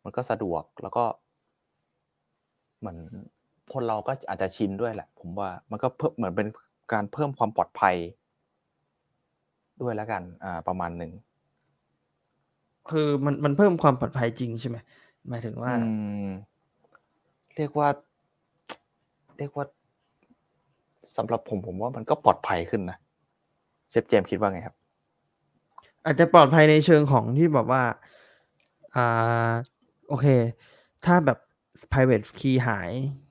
[0.03, 1.05] มันก็สะดวกแล้วก็
[2.79, 2.97] เหมือน
[3.73, 6.47] คนเราก็อาจจะชินด้วยแหละ ผมว่ามันก็เพิ่มเหมือนเป็น
[6.93, 7.95] การเพิ่มความปลอดภัย
[9.81, 11.11] ด้วยแล้วกันอ่าประมาณหนึ่ง
[12.89, 14.77] คือมันมันเพิ่มความปลอดภัยจริงใช่ไหม
[15.29, 15.91] หมายถึงว่าอื
[16.25, 16.27] ม
[17.55, 17.87] เรียกว่า
[19.37, 19.65] เรียกว่า
[21.17, 22.97] สำหรับผมผมว่ามันก็ปลอดภัยขึ้นนะ
[23.89, 24.75] เชฟเจมส์คิดว่าไงครับ
[26.05, 27.83] อาจจะปลอดภัยในเชิงของที่แบบว่า
[28.95, 29.51] อ่า
[30.07, 30.27] โอเค
[31.05, 31.37] ถ้าแบบ
[31.91, 33.30] private key หายอ่าอ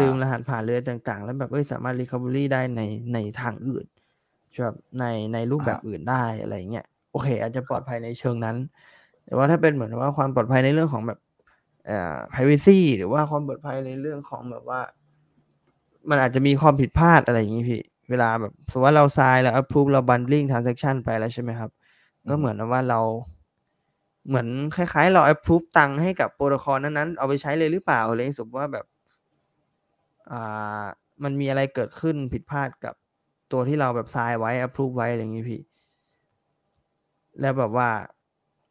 [0.00, 2.82] ลืมรหัสผ่านเรือต่างๆ แล้วแบบเอ้ยสามารถ recovery ได้ใน
[3.14, 3.84] ในทางอื่น
[4.62, 8.56] แบบในในรูปแบบอื่นได้อะไรเงี้ยโอเค อาจจะปลอดภัยในเชิงนั้น
[9.24, 11.18] แต่ว่าถ้าเป็นเหมือนว่าความปลอดภัยในเรื่องของแบบ
[11.86, 14.80] เอ่อ privacy หรือว่าความปลอดภัยในเรื่องของแบบว่า
[16.08, 21.70] มันอาจจะมีความผิดพลาดอะไรอย่างนี้พี่เวลาแบบสมมติว่าเรา sign แล้ว approve เรา bundling transaction ไปแล้วใช่ไหมครับ
[22.28, 23.00] ก็เหมือนว่าเรา
[24.28, 28.84] เหมือนคล้ายๆ เรา approve ตังค์ให้กับโปรโตคอลนั้นๆ เอาไปใช้เลยหรือเปล่าอะไรสมมติว่าแบบ
[30.32, 30.82] อ่า
[31.24, 32.94] มันมีอะไรเกิดขึ้นผิดพลาดกับ
[33.52, 35.60] ตัวที่เราแบบ sign ไว้ approve ไว้อะไรอย่างนี้พี่
[37.40, 37.88] แล้วแบบว่า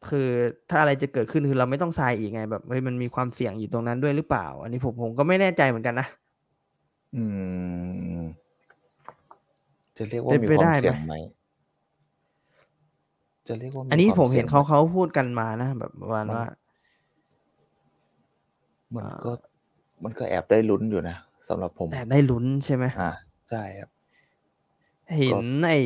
[0.08, 0.28] คือ
[0.70, 6.06] ถ้าอะไรจะเกิดขึ้นคือเราไม่ต้อง sign อีกไง แบบเฮ้ยมันมีความเสี่ยงอยู่ตรงนั้นด้วยหรือเปล่า อันนี้ผมผมก็ไม่แน่ใจเหมือนกันนะ
[7.16, 7.24] อื
[8.18, 8.22] ม
[9.96, 11.14] จะเรียกว่าเป็นมีไปควาได้มไหมเสี่ยงไหม
[13.48, 16.44] จะเรียกว่าอันนี้ควาผมเห็นสี่ยงเขาเขาพูดกันมานะแบบประมาณมันว่า
[18.94, 19.32] มันอ่าก็
[20.04, 21.16] มันก็แอบได้ลุ้นอยู่นะ
[21.48, 23.08] สำหรับผมแอบได้ลุ้นใช่ไหมอ่า
[23.48, 23.90] ใช่ครับ
[25.16, 25.78] เห็ก็นไอ้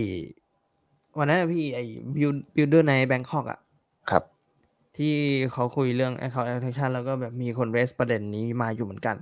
[1.19, 3.59] วันนั้นอะพี่ไอ้ build builder ในแบงคอกอะ
[4.11, 4.25] ครับ
[4.97, 5.15] ที่
[5.53, 9.17] เขาคุยเรื่อง account attraction แล้วก็แบบมีคน raise ประเด็นนี้มาอยู่เหมือนกัน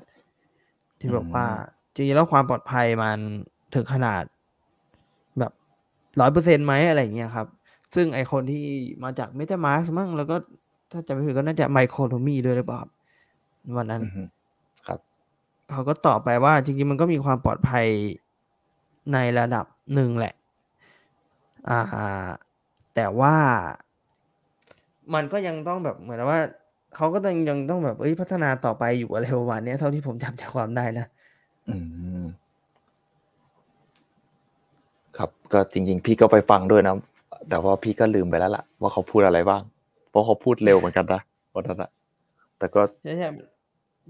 [1.01, 1.51] ที่อืบอกว่าม
[1.95, 3.19] จริงๆแล้วความปลอดภัยมัน
[3.75, 4.25] ถึงขนาด
[5.39, 5.53] แบบ
[6.21, 7.49] ร้อยเปอร์เซ็นต์ไหมอะไรอย่างเงี้ยครับ
[7.95, 8.65] ซึ่งไอคนที่
[9.05, 10.37] มาจาก MetaMask มั้งแล้วก็
[10.93, 12.91] ถ้าจำไม่ผิดก็น่าจะ Micronomy ด้วยหรือเปล่าครับ
[13.77, 14.34] วันนั้นอือฮึครับ
[15.71, 17.87] เขาก็ตอบไปว่าจริงๆมันก็มีความปลอดภัย
[19.13, 20.35] ในระดับหนึ่งแหละ
[21.69, 21.81] อ่า
[22.95, 23.35] แต่ว่า
[25.15, 26.41] มันก็ยังต้องแบบเหมือนว่า
[26.97, 31.07] เขาก็ยังยังต้องแบบเอ้ยพัฒนาต่อไปอยู่อะไรประมาณเนี้ยเท่าที่ผมจำใจความได้นะ
[31.69, 31.77] อื
[32.23, 32.25] ม
[35.17, 36.95] ครับก็จริง ๆ พี่ก็ไปฟังด้วยนะ
[37.49, 39.63] แต่ว่าพี่ก็ลืมไปแล้วล่ะ ว่าเขาพูดอะไรบ้าง
[40.11, 41.21] เพราะเขาพูดเร็วเหมือนกันนะ
[41.55, 41.91] วันนั้นอะ
[42.59, 43.45] แต่ก็ใช่ใช่ใช่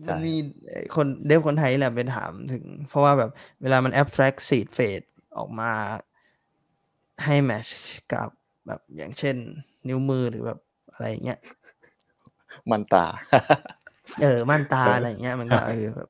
[0.07, 0.35] มันมี
[0.68, 3.30] เอ่อคนเดฟคนไทยแหละไปถามถึง เพราะว่าแบบ
[3.62, 5.07] เวลามัน abstract seed phase
[5.38, 5.70] ออกมา
[7.24, 7.70] ให้ match
[8.12, 8.28] กับ
[8.66, 9.37] แบบอย่างเช่น
[9.88, 10.59] นิ้วมือหรือแบบ
[10.92, 11.38] อะไรอย่างเงี้ย
[12.70, 13.07] มันตา
[14.22, 16.09] เออม่านตาเออออะไรอย่างเงี้ย มันก็เออแบบ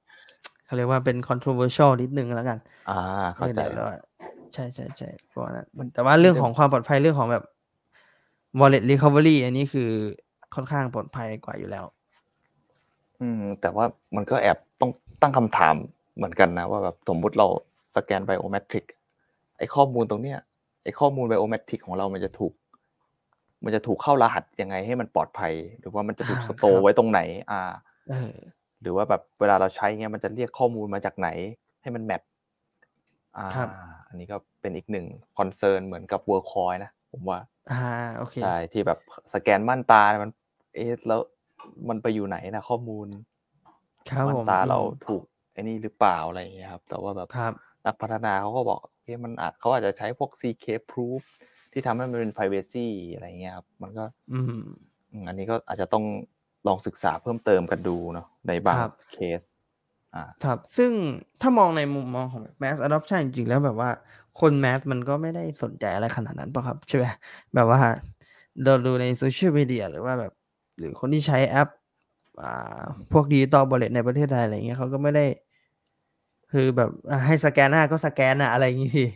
[0.64, 2.58] เขาเรียกว่าเป็น controversial นิดนึงแล้วกัน
[2.90, 2.98] อ่า
[3.36, 3.86] เข้าใจเออเดี๋ยวเรา
[4.54, 7.44] ใช่ใช่ใช่เพราะว่านั้นมันแต่ว่าเรื่องมันจะของความปลอดภัยเรื่องของแบบ
[8.60, 9.90] wallet recovery อันนี้คือ
[10.54, 11.84] ค่อนข้างปลอดภัยกว่าอยู่แล้ว
[13.24, 13.84] อืม แต่ว่า
[14.16, 14.90] มันก็แอบต้อง
[15.22, 15.74] ตั้งคำถาม
[16.16, 17.46] เหมือนกันนะว่าแบบสมมุติเรา
[17.96, 18.84] สแกน biometric
[19.58, 20.38] ไอ้ข้อมูลตรงเนี้ย
[20.84, 22.52] ไอ้ข้อมูล biometric ของเรามันจะถูก
[23.64, 27.62] มันจะถูกเข้ารหัสยังไงให้มันปลอดภัย หรือว่ามันจะถูกอ่า store ครับไว้ตรงไหน อ่า
[28.10, 28.34] เออ
[28.82, 31.28] หรือว่าแบบเวลาเราใช้เงี้ยมันจะเรียกข้อมูลมาจากไหน
[31.82, 32.22] ให้มัน match
[33.36, 33.68] อ่าครับ
[34.08, 35.06] อันนี้ก็เป็นอีกหนึ่ง
[35.38, 37.38] concern เหมือนกับ Worldcoin นะผมว่า
[37.72, 37.82] อ่า
[38.16, 38.98] โอเคใช่ที่แบบ
[39.34, 40.30] สแกนม่านตาเนี่ยมัน
[40.74, 41.20] เอ๊ะแล้ว
[41.88, 43.06] มันไปอยู่ไหนนะข้อมูล
[44.10, 45.22] ครับม่าผนมตาเราอืมถูก
[45.52, 47.52] ไอ้นี่หรือเปล่าอะไรอย่างเงี้ยครับ แต่ว่าแบบครับ
[47.86, 51.22] นักพัฒนาเขาก็บอกเอ๊ะมันอาจเขาอาจจะใช้พวก CK proof
[51.72, 54.62] ที่ทำให้มันเป็น privacy อะไรอย่างเงี้ยครับ มันก็อืม
[55.12, 56.04] อืมอันนี้ก็อาจจะต้อง
[56.66, 59.42] ลองศึกษาเพิ่มเติมกันดูเนาะในบางครับเคส
[60.14, 60.92] อ่าครับ ซึ่ง
[61.40, 63.90] ถ้ามองในมุมมองของ mass adoption จริงๆแล้วแบบว่า
[64.40, 67.06] คน mass มันก็ไม่ได้สนใจอะไรขนาดนั้นป่ะครับ ใช่ไหม
[67.54, 67.80] แบบว่า
[68.64, 70.32] เราดูในโซเชียลมีเดียหรือว่าแบบ
[70.78, 71.68] หรือคนที่ใช้แอป
[72.42, 72.82] อ่า
[73.12, 75.24] พวก digital wallet ในประเทศไทยอะไรเงี้ยเขาก็ไม่ได้
[76.52, 79.08] คือแบบอะให้สแกนหน้าก็สแกนอะอะไรอย่างงี้พี่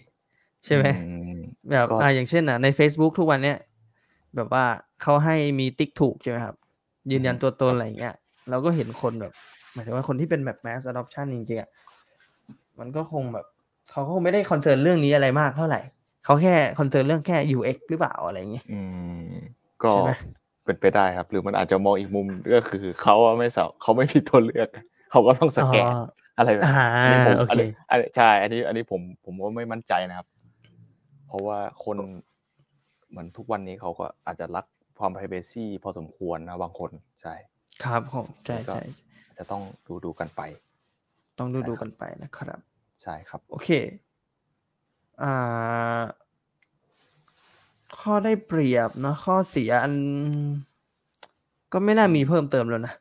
[0.65, 1.39] ใช่ไหมอืม
[1.71, 3.59] แบบก็อ่าอย่างเช่นอะใน Facebook ทุกวันเนี้ย
[4.37, 4.65] แบบว่า
[5.03, 6.57] เขาให้มีติ๊กถูกใช่ไหมครับ
[7.11, 8.15] ยืนยันตัวตนอะไรอย่างเงี้ย
[8.51, 9.33] เราก็เห็นคนแบบ
[9.73, 11.71] หมายถึงว่าคนที่เป็นแบบ mass adoption จริงๆอะ
[12.79, 13.47] มันก็คงแบบ
[13.91, 15.81] เขาก็คงไม่ได้ concern เรื่องนี้อะไรมากเท่าไหร่
[16.25, 18.81] เขาแค่ concern เรื่องแค่ UX หรือเปล่าอะไรอย่างเงี้ยอื
[19.23, 19.31] ม
[19.85, 20.11] ก็ใช่ไหม
[20.69, 24.69] เป็นไปได้ครับ หรือมันอาจจะมองอีกมุมก็คือเขาอะไม่สาเขาไม่มีตัวเลือก
[25.11, 26.01] เขาก็ต้องสแกนอ๋อ
[26.39, 30.27] อะไรแบบอ่าอันนี้ผมโออันเคนี้อันนี้ใช่ อันนี้ อันนี้ผมผมก็ไม่มั่นใจนะครับ
[31.27, 31.97] เพราะว่าคน
[33.09, 34.65] เหมือนทุกวันนี้เขาก็อาจจะรัก
[34.99, 36.91] ความ privacy พอสมควรนะบางคน
[37.23, 37.35] ใช่
[37.85, 38.83] ครับผมใช่ก็ใช่
[39.39, 40.41] จะต้องดูดูกันไป
[41.39, 42.61] ต้องดูดูใช่ครับกันไปนะครับ
[43.03, 43.71] ใช่ครับ โอเค
[45.23, 46.01] อ่า
[48.01, 49.95] ข้อได้เปรียบเนอะข้อเสียอัน
[51.73, 52.95] ก็ไม่น่ามีเพิ่มเติมแล้วนะ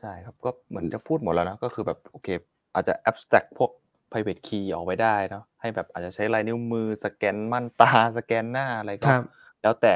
[0.00, 2.28] ใช่ครับก็เหมือนจะพูดหมดแล้วนะก็คือแบบโอเค
[2.74, 3.70] อาจจะ abstract พวก
[4.10, 9.24] private key ออกไปได้เนาะให้แบบอาจจะใช้ลายนิ้วมือสแกนม่านตาสแกนหน้าอะไรก็ครับ
[9.62, 9.94] แล้วแต่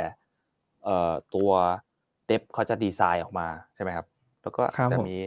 [0.85, 1.51] เอ่อตัว
[2.27, 4.07] เดฟเขาจะดีไซน์ออกมาใช่ไหมครับ
[4.43, 5.19] แล้วก็ครับจะผมมี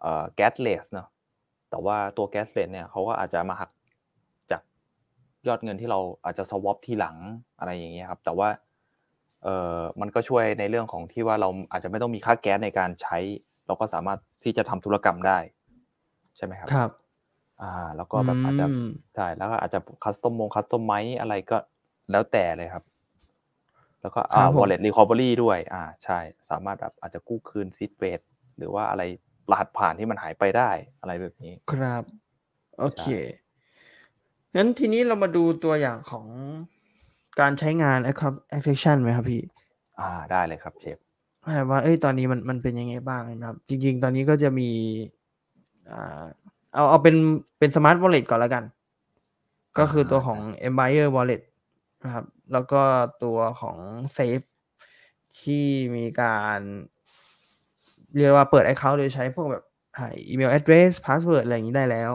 [0.00, 1.08] เอ่อ gasless เนาะ
[1.70, 3.81] แต่ว่าตัว gasless เนี่ยเขาก็อาจจะมาหักจาก
[5.48, 7.16] ยอดเงินที่เราอาจจะ swap ทีหลัง
[7.58, 8.48] อะไรอย่างเงี้ยครับ แต่ว่า
[9.42, 13.18] เอ่อมันก็ช่วยในเรื่องของที่ว่าเราอาจจะไม่ต้องมีค่าแก๊สในการใช้
[13.66, 15.38] เราก็สามารถที่จะทำธุรกรรมได้
[16.36, 16.90] ใช่ไหมครับครับ
[17.62, 21.58] อ่า แล้วก็แบบอาจจะอืมใช่แล้วก็อาจจะ custom มง custom ไมอะไรก็
[22.10, 22.84] แล้วแต่เลยครับ
[24.00, 26.18] แล้วก็อ่าครับผม wallet recovery ด้วย อ่า ใช่
[26.50, 28.20] สามารถแบบอาจจะกู้คืน seed phrase
[28.56, 29.02] หรือว่าอะไร
[29.50, 32.02] รหัสผ่านที่มันหายไปได้อะไรแบบนี้ ครับ
[32.78, 33.04] โอเค
[34.56, 36.26] งั้นทีนี้เรามาดูตัวอย่างของ
[37.40, 39.42] การใช้งาน account acquisition ไหมครับพี่
[40.00, 40.98] อ่าได้เลยครับเชฟ
[41.56, 44.70] แบบว่าเอ้ยตอนนี้มันมันเป็นยังไงบ้างนะครับ จริง ๆ ตอนนี้ก็จะมี
[45.90, 46.22] อ่า
[46.74, 47.16] เอาเอาเป็น
[47.58, 48.64] เป็น smart wallet ก่อนแล้วกัน
[49.78, 51.42] ก็คือตัวของ Empire Wallet
[52.04, 52.82] นะครับ แล้วก็
[53.24, 53.76] ตัวของ
[54.16, 54.46] Safe
[55.40, 55.64] ที่
[55.96, 56.58] มีการ
[58.16, 59.64] เรียกว่าเปิด account โดยใช้พวกแบบ
[59.98, 62.12] หา email address password อะไรอย่างนี้ได้แล้ว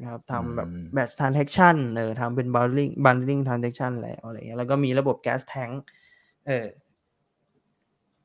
[0.00, 5.74] นะครับทำแบบอืม batch transaction เออทำเป็น bundling bundling transaction แล้วอะไรเงี้ยแล้วก็มีระบบ gas tank
[6.46, 6.66] เออ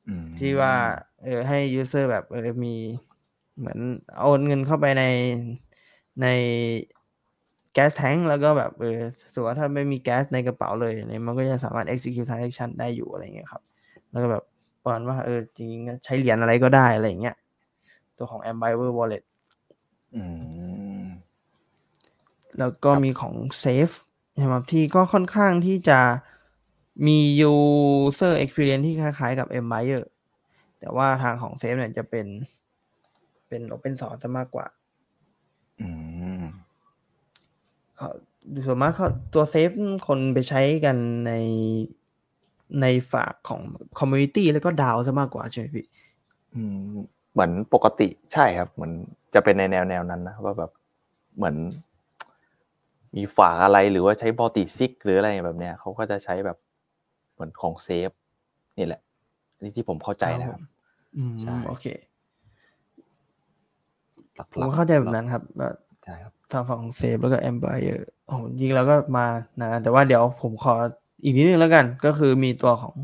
[0.07, 0.73] อืมที่ว่า
[1.23, 2.75] เออให้ user แบบเออมี
[3.57, 3.79] เหมือน
[4.21, 5.03] โอนเงินเข้าไปใน
[6.21, 6.27] ใน
[7.73, 8.99] แก๊สแทงแล้วก็แบบเออ
[9.33, 13.61] สมมติว่าถ้าไม่มีแก๊สในกระเป๋าเลยเนี่ยมันก็จะสามารถ execute transaction ได้อยู่อะไรเงี้ยครับ
[14.11, 14.43] แล้วก็แบบ
[14.83, 17.35] ประมาณว่าเออจริงๆก็ใช้เหรียญอะไรก็ได้อะไรอย่างเงี้ย
[18.17, 19.23] ตัวของ Ambivert Wallet
[20.15, 20.23] อื
[20.55, 20.56] ม
[22.59, 23.95] แล้วก็ครับมีของ Safe
[24.39, 25.99] นะครับที่ก็ค่อนข้างที่จะ
[27.07, 27.17] มี
[27.53, 30.03] user experience ที่คล้ายๆ กับ Empire
[30.79, 32.27] แต่ว่าทางของ Safe เนี่ยจะเป็น
[33.47, 34.65] เป็น Open Source ซะมากกว่า
[35.81, 35.89] อื
[36.39, 36.43] ม
[37.97, 38.09] เขา
[38.65, 39.75] ส่วนมากเขาตัว Safe
[40.07, 41.33] คนไปใช้กันใน
[42.81, 43.61] ในฝากของ
[43.99, 45.85] Community แล้วก็ดาวซะมากกว่าใช่ไหมพี่
[46.55, 46.95] อืม
[47.33, 48.91] เหมือนปกติใช่ครับ เหมือน
[49.33, 50.71] จะเป็นในแนวแนวนั้นนะว่าแบบ
[51.35, 51.55] เหมือน
[53.15, 56.57] มีฝาอะไรหรือว่าใช้บอติซิกหรืออะไรแบบเนี้ยเขาก็จะใช้แบบ
[57.33, 58.09] เหมือนของเซฟ
[58.77, 59.01] นี่แหละ
[59.55, 60.61] อันนี้ที่ผมเข้าใจนะครับ
[61.17, 61.85] อืมใช่โอเค
[64.35, 65.69] หลักผมก็เข้าใจแบบนั้นครับว่า
[66.03, 69.25] ใช่ครับทางฝั่งของเซฟแล้วก็ Empire โอ้โหจริงแล้วก็มา
[69.61, 70.73] นะแต่ว่าเดี๋ยวผมขอ
[71.23, 72.95] อีกนิดนึงแล้วกัน ก็คือมีตัวของ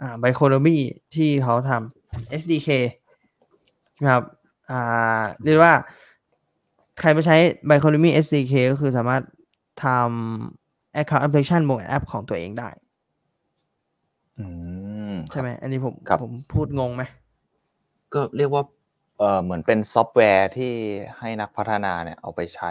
[0.00, 0.76] อ่า b i c o n o m y
[1.14, 2.68] ที่เขาทำ SDK
[4.02, 4.24] นะครับ
[4.70, 5.74] อ่าเรียกว่า
[7.00, 7.36] ใครไปใช้
[7.68, 9.22] b i c o n o m y SDK ก็คือสามารถ
[9.84, 12.68] ทำ account application บนแอปของตัวเองได้
[14.38, 14.46] อื
[15.12, 17.02] มใช่ไหม อันนี้ผมครับผมพูดงงไหม
[18.14, 18.62] ก็เรียกว่า
[19.18, 20.72] เออเหมือนเป็นซอฟต์แวร์ที่
[21.18, 22.70] ให้นักพัฒนาเนี่ยเอาไปใช้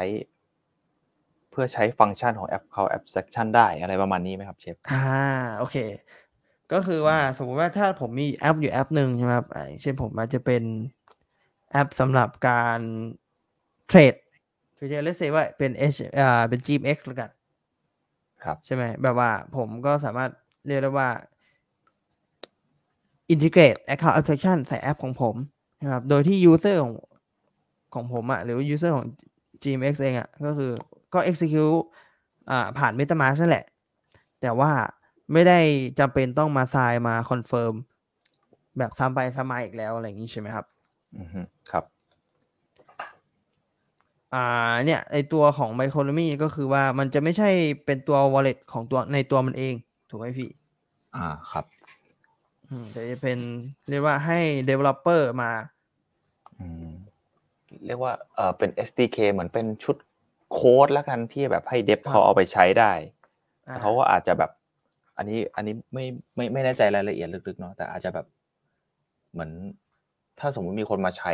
[1.52, 5.04] เพื่อใช้ฟังก์ชันของแอปเขา abstraction ได้อะไรประมาณนี้ไหมครับเชฟอ่า
[5.58, 5.78] โอเค
[6.74, 10.64] ก็คือว่าสมมุติว่าถ้าผมมีแอปอยู่แอปหนึ่งใช่ไหมครับอ่าอย่างเช่นผมอาจจะเป็น
[11.72, 12.80] แอปสำหรับการ
[13.90, 14.14] เทรด
[14.78, 17.30] คือจะ let's say ว่าเป็น H อ่าเป็น GMX แล้วกัน
[18.44, 20.32] ครับ ใช่ไหมแบบว่าผมก็สามารถ
[20.68, 21.10] เรียกได้ว่า
[23.34, 25.36] integrate account application ใส่แอปของผม
[25.82, 26.94] นะครับ โดยที่ user ของ
[27.94, 29.08] ของผมอะหรือว่า user ของ
[29.64, 30.72] GMX เองอะก็คือ
[31.14, 31.80] ก็ execute
[32.50, 33.66] อ่าผ่าน MetaMask นั่นแหละ
[34.42, 34.72] แต่ว่า
[35.34, 35.60] ไม่ได้
[36.00, 37.74] จำเป็นต้องมา sign มา confirm
[38.78, 40.66] แบบซ้ำไปซ้ำมาอีกแล้วอะไรอย่างนี้ใช่ไหมครับ
[41.18, 41.84] อือฮึครับ
[44.34, 47.50] อ่าเนี่ยไอตัวของ b i c o n o m y ก็คือว่ามันจะไม่ใช่
[47.86, 49.74] เป็นตัว wallet ของตัวในตัวมันเอง
[50.10, 50.50] ถูกไหมพี่
[51.16, 51.66] อ่าครับ
[52.70, 53.40] อืมแต่จะเป็น
[53.90, 54.40] เรียกว่าให้
[54.70, 55.52] developer มา
[56.60, 56.90] อืม
[57.86, 59.98] เรียกว่าเออเป็น SDK เหมือนเป็นชุด
[60.52, 62.92] โค้ดแล้วกันที่แบบให้เดฟครับเขาเอาไปใช้ได้
[63.68, 64.52] อ่าแล้วเขาก็อาจจะแบบ
[65.18, 68.26] อันนี้อันนี้ไม่ไม่ไม่แน่ใจรายละเอียดลึกๆเนาะแต่อาจจะแบบ
[69.32, 69.52] เหมือน
[70.40, 71.34] ถ้าสมมุติมีคนมาใช้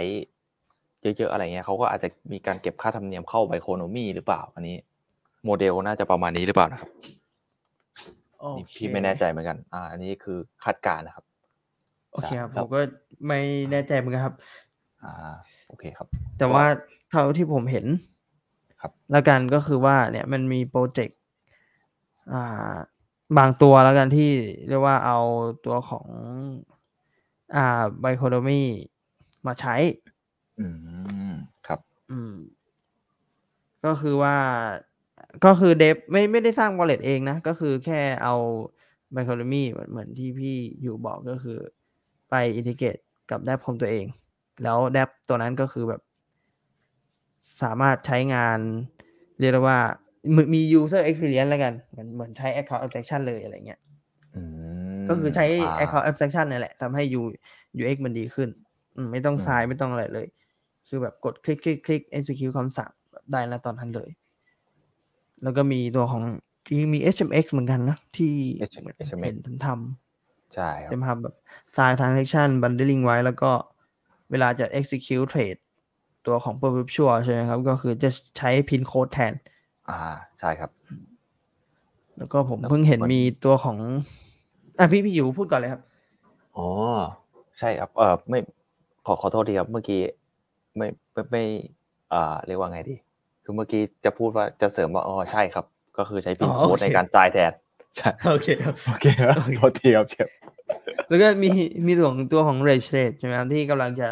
[1.17, 4.75] เยอะๆอะไรเงี้ยเขาก็อาจจะมีการเก็บค่าธรรมเนียมเข้าไบโคโนมีหรือเปล่า อันนี้
[5.45, 6.91] โมเดลน่าจะประมาณนี้หรือเปล่านะครับ
[8.41, 11.25] โอนี่เคพี่ไม่แน่ใจเหมือนกัน อ่า อันนี้คือคาดการณ์นะครับ
[12.13, 12.81] โอเคครับครัผบมก็
[13.27, 13.39] ไม่
[13.71, 14.35] แน่ใจเหมือนกันครับ
[15.03, 15.35] อ่า
[15.67, 16.07] โอเคครับ
[16.39, 16.65] แต่ว่า
[17.09, 17.85] เท่าที่ผมเห็น
[18.81, 21.19] ครับ แล้วกันก็คือว่า เนี่ยมันมีโปรเจกต์
[22.33, 22.75] อ่า
[23.37, 24.31] บางตัวแล้วกันที่
[24.69, 25.19] เรียกว่าเอา
[25.65, 26.07] ตัวของ
[27.55, 28.61] อ่าไบโคโดมี
[29.47, 29.75] มาใช้
[30.59, 30.67] อื
[31.31, 31.33] ม
[31.67, 31.79] ครับ
[32.11, 32.35] อืม
[33.85, 34.35] ก็คือว่า
[35.45, 38.35] ก็คือเดฟไม่ไม่ได้สร้าง wallet เองนะ ก็คือแค่เอา
[39.15, 41.57] b i c o n o m y เหมือนเหมือนที่พี่อยู่บอกก็คือ
[42.29, 42.97] ไปอินทิเกรต
[43.31, 44.05] กับแดปของตัวเอง
[44.63, 46.01] แล้วแดปตัวนั้นก็คือแบบ
[47.63, 48.59] สามารถใช้งาน
[49.39, 49.79] เรียกได้ว่า
[50.35, 53.79] มีมี user experience แล้วกัน เหมือนเหมือนใช้ account abstraction เลยอะไรเงี้ย
[54.35, 54.41] อื
[55.01, 57.21] มก็คือใช้ อ่า account abstraction นี่นแหละทำให้ U
[57.81, 58.49] UX มันดีขึ้น
[58.95, 60.27] อืมไม่ต้องอืมซายไม่ต้องอะไรเลย
[60.87, 64.09] คือแบบกดคลิกคลิกคลิก execute คำสั่งแบบได้แล้วตอนนั้นเลย
[65.43, 66.23] แล้วก็มีตัวของ
[66.67, 68.33] ที่มี HMX เหมือนกันนะ ที่
[68.71, 69.67] HMX เหมือนเห็นผมท
[70.53, 71.35] ใช่ครับใช่ไหมครับแบบ
[71.75, 73.51] sign transaction bundling ไว้ แล้วก็
[74.31, 75.59] เวลาจะ execute trade
[76.25, 79.33] ตัวของ perpetual ใช่ไหมครับ ก็คือจะใช้ pin code แทน
[79.89, 79.99] อ่า
[80.39, 80.71] ใช่ครับ
[82.17, 83.77] แล้วก็ผมแล้วเพิ่งเห็นมันมีตัวของ
[84.79, 85.81] อะพี่พี่อยู่พูดก่อนเลยครับ
[86.57, 86.67] อ๋อ
[87.59, 88.39] ใช่ครับ เออไม่
[89.05, 90.01] ขอขอโทษทีครับ เมื่อกี้
[90.77, 91.43] ไม่ไม่ไม่
[92.13, 92.95] อ่าเรียกว่าไงดี
[93.43, 95.65] คือเมื่อกี้จะพูดว่าจะเสริมว่าอ๋อใช่ครับ
[95.97, 97.51] ก็คือใช้พินอ๋อโค้ดโอเคในการจ่ายแทน
[97.97, 100.27] ใช่โอเคครับโอเคครับโทษทีครับเชฟ
[101.09, 101.49] แล้วก็มี
[101.85, 104.09] มีตัวของตัวของ rage trade ใช่ไหมครับที่กำลังจะ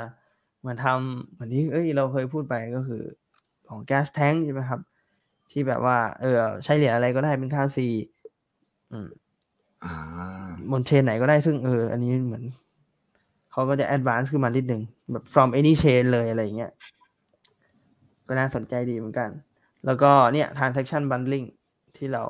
[0.62, 3.04] เหมือนทำเหมือนที่เอ้ยเราเคยพูดไปก็คือ
[3.70, 4.80] ของ gas tank ใช่ไหมครับ
[5.52, 7.78] ที่แบบว่า เออใช้เหรียญอะไรก็ได้เป็นค่า C
[8.92, 9.08] อืม
[9.84, 9.94] อ่า
[10.72, 12.44] บนเชนไหนก็ได้ซึ่งเออ อันนี้เหมือน
[13.54, 14.82] เขาก็จะ advance ขึ้นมานิดนึง
[15.12, 16.72] แบบ from any chain เลยอะไรอย่างเงี้ย
[18.28, 19.30] ก็น่าสนใจดีเหมือนกัน
[19.86, 21.48] แล้วก็เนี่ย transaction bundling
[21.98, 22.24] ที่เรา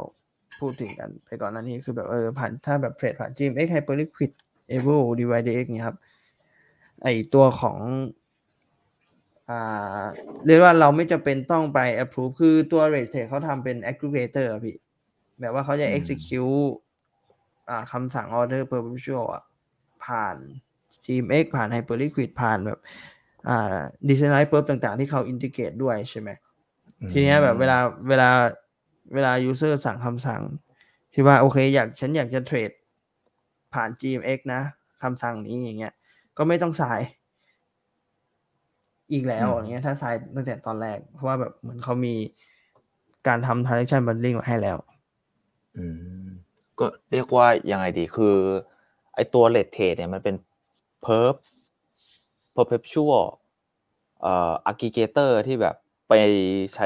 [0.60, 4.32] พูดถึงกันไปก่อนหน้านี้คือแบบเออผ่านถ้าแบบเทรดผ่าน GMX Hyperliquid
[4.76, 5.98] Evo DYDX เนี่ยครับ
[7.04, 7.78] ไอตัวของ
[9.50, 10.04] อ่า
[10.46, 14.78] เรียกว่าเราไม่จำเป็นต้องไป approve คือตัว rate trade เขาทำเป็น aggregator อะพี่
[15.40, 16.74] แบบว่าเขาจะอืม execute
[17.70, 19.44] อ่าคำสั่ง order perpetual อะ
[20.06, 20.38] ผ่าน
[21.06, 22.80] GMX ผ่าน Hyperliquid ผ่านแบบ
[23.50, 23.78] อ่า
[24.08, 26.30] decentralized perp ต่างๆ ที่เขา integrate ด้วยใช่ไหม
[27.12, 27.78] ทีเนี้ยแบบเวลา
[28.10, 28.30] เวลา
[29.14, 30.42] เวลา user สั่งคำสั่ง
[31.14, 32.72] ที่ว่าโอเคอยากฉันอยากจะเทรด
[33.74, 34.62] ผ่าน GMX นะ
[35.02, 35.94] คำสั่งนี้อย่างเงี้ย
[36.38, 37.02] ก็ไม่ต้องสาย
[39.12, 42.14] อีกแล้วอืมอย่างเงี้ยถ้าสายตั้งแต่ตอนแรก เพราะว่าแบบเหมือนเขามี
[43.28, 44.78] การทำ transaction bundling มาให้แล้ว
[45.78, 45.86] อื
[46.24, 46.26] ม
[46.80, 48.36] ก็เรียกว่ายังไงดีคือ
[49.16, 50.36] ไอตัวเลทเทรดเนี่ยมันเป็น
[51.04, 51.36] เพิร์ฟ
[52.56, 53.26] perpetual
[54.22, 55.76] เอ่อ aggregator ที่แบบ
[56.10, 56.14] ไป
[56.74, 56.86] ใช้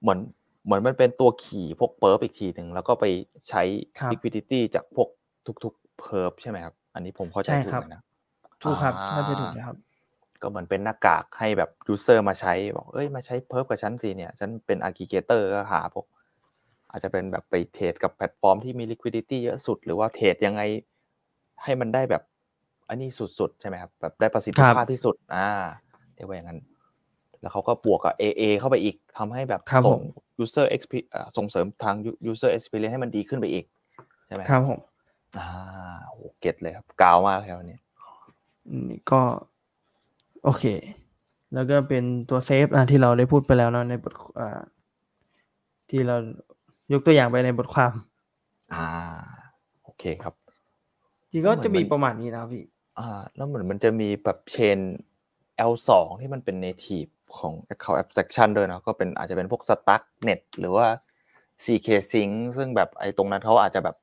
[0.00, 0.18] เหมือน
[0.64, 3.04] เหมือนมันเป็นตัวขี่พวก perp อีกทีหนึ่งแล้วก็ไป
[3.48, 3.62] ใช้
[3.98, 5.08] ครับ liquidity จากพวก
[5.64, 8.02] ทุกๆ perp ใช่ไหมครับ อันนี้ผมเข้าใจใช่ถูกครับไหมนะ
[8.62, 9.76] ถูกครับอ่าถ้าจะถูกนะครับ
[10.42, 16.06] ก็เหมือนเป็นหน้ากากให้แบบ user มาใช้บอกเอ้ยมาใช้ perp กับฉันสิเนี่ยฉันเป็น aggregator ก็หาพวก
[16.90, 20.62] อาจจะเป็นแบบไปเทรดกับแพลตฟอร์มที่มี liquidity เยอะสุด หรือว่าเทรดยังไง
[21.62, 22.22] ให้มันได้แบบ
[22.90, 25.48] อันนี้สุดๆ ใช่ไหมครับแบบได้ประสิทธิภาพที่สุด อ่า
[26.14, 26.60] เรียกว่าอย่างนั้น
[27.40, 31.94] แล้วเขาก็บวกกับ AA เข้าไปอีกทำให้แบบครับส่งผม user exp อ่าส่งเสริมทาง
[32.30, 33.64] user experience ให้มันดีขึ้นไปอีก
[34.26, 34.80] ใช่ไหมครับผม
[35.38, 35.48] อ่า
[36.06, 37.78] โหเก็ตเลยครับกาวมากเลยวันนี้
[38.90, 39.20] นี่ก็
[40.44, 40.64] โอเค
[41.54, 44.60] แล้วก็เป็นตัวเซฟอะที่เราได้พูดไปแล้วเนาะในบทอ่า
[45.90, 46.16] ที่เรา
[46.92, 47.92] ยกตัวอย่างไปในบทความ
[48.74, 48.86] อ่า
[49.84, 50.34] โอเคครับ
[51.30, 52.64] จริงก็เหมือนจะมีมันประมาณนี้นะครับพี่
[52.98, 54.78] อ่า แล้วเหมือนมันจะมีแบบเชน
[55.56, 60.86] L2 ที่มันเป็น native ของ account abstraction ด้วยเนอะก็เป็นอาจจะเป็นพวก Stack Net หรือว่า
[61.64, 63.96] CK Sync ซึ่งแบบไอ้ตรงนั้นเขาอาจจะแบบ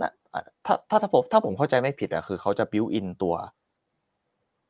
[0.00, 3.34] นะอะถ้าถ้าถ้าผมถ้าผมเข้าใจไม่ผิดอะคือเขาจะ build in ตัว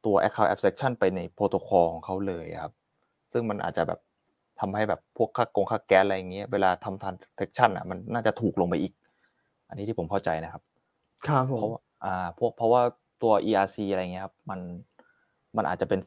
[0.04, 2.72] ตัว account abstraction ไปในโปรโตคอลของเขาเลยอะครับ
[3.32, 4.00] ซึ่งมันอาจจะแบบ
[4.60, 8.92] ทำให้แบบพวกค่ากงค่าแก๊สอะไรอย่างเงี้ยเวลาทำ transaction อะมันน่าจะถูกลงไปอีก
[9.68, 10.62] อันนี้ที่ผมเข้าใจนะครับ
[11.26, 12.82] ครับผมเพราะว่าอ่าพวกเพราะว่า
[13.22, 14.60] ตัว ERC อะไรเงี้ยครับมัน
[15.56, 16.00] มันอาจจะเป็น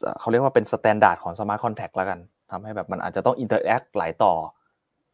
[0.00, 2.18] สเขาเรียกว่าเป็น standard ของ Smart Contract แล้วกัน
[2.50, 4.32] ทำให้แบบมันอาจจะต้อง interact หลายต่อ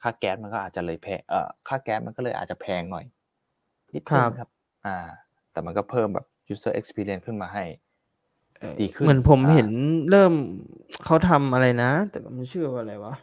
[0.02, 3.04] ค่าแก๊สมันก็อาจจะเลยแพงเอ่อค่าแก๊สมันก็เลยอาจจะแพงหน่อย
[3.94, 4.48] นิดนึงครับ
[4.86, 4.96] อ่า
[5.52, 7.64] แต่มันก็เพิ่มแบบ user experience ขึ้นมาให้
[8.58, 9.68] เอ่อดีขึ้นเหมือนผมอ่าเห็น
[10.10, 10.32] เริ่ม
[11.04, 13.14] เขาทำอะไรนะ แต่มันชื่อว่าอะไรวะ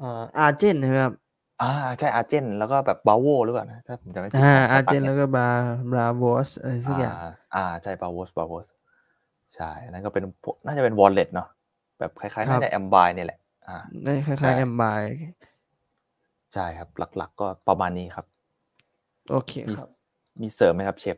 [0.00, 1.12] อ่าอาร์เจนนะครับ
[1.60, 5.48] อ่าใช่อาร์เจนแล้วก็แบบบาโวหรือเปล่านะถ้าผมจำไม่ผิดอ่าขงอาร์เจน Starbucks แล้วก็บา
[5.90, 8.66] บราโวสอะไรสักอย่างอ่าอ่าใช่บาโวสบาโวส
[9.56, 11.48] ใช่อันนั่นก็เป็นพวกน่าจะเป็น wallet เนาะ
[11.98, 15.00] แบบคล้ายๆครัน่าบจะแอมบายนี่ยแหละ อ่าได้คใช่ล้ายๆแอมบาย
[16.54, 16.88] ใช่ครับ
[17.18, 18.26] หลัก ๆ ก็ประมาณนี้ครับ
[19.30, 19.88] โอเคมีครับ
[20.40, 21.16] มีเสริมไหมครับเชฟ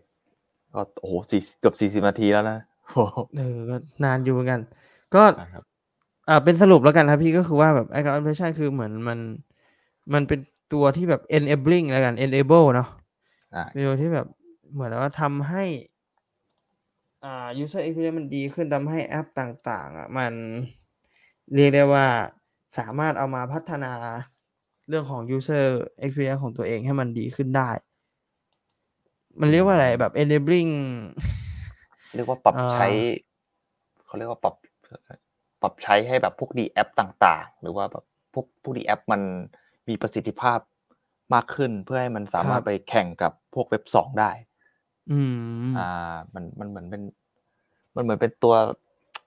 [0.75, 2.59] ก็โอ้โหสี่เกือบสี่สิบนาทีแล้วนะ
[2.93, 4.61] โอ้โหเออก็นานอยู่เหมือนกัน
[5.15, 5.65] ก็นะครับ
[6.29, 9.19] อ่าเป็นสรุปแล้วกันครับพี่ก็คือว่าแบบ account application คือเหมือนมัน
[10.15, 10.41] มันเป็น
[10.73, 12.89] ตัวที่แบบ enabling แล้วกัน enable เนาะ
[13.55, 14.27] อ่าเป็นตัวที่แบบ
[14.73, 15.65] เหมือนว่าทำให้
[17.25, 20.33] อ่า user experience มันดีขึ้นทำให้แอปต่าง ๆ อะ มัน
[21.55, 22.07] เรียกได้ว่า
[22.79, 23.93] สามารถเอามาพัฒนา
[24.89, 25.65] เรื่องของ user
[26.05, 27.71] experience ของตัวเองให้มันดีขึ้นได้
[29.41, 30.73] มันเรียกว่าอะไรแบบ enabling
[32.15, 32.89] เรียกว่าปรับอ่าใช้
[34.07, 34.55] เขาเรียกว่าปรับ
[35.63, 39.23] ปรับใช้ให้แบบพวกดีแอปต่าง ๆ หรือว่าแบบพวกพวกดีแอปมัน
[39.89, 40.59] มีประสิทธิภาพ
[41.35, 44.31] มากขึ้นเพื่อให้มันสามารถไปแข่งกับพวกเว็บสองได้
[45.11, 45.21] อื
[45.67, 47.03] ม อ่า มันมันเหมือนเป็น
[47.97, 48.55] มันเหมือนเป็นตัว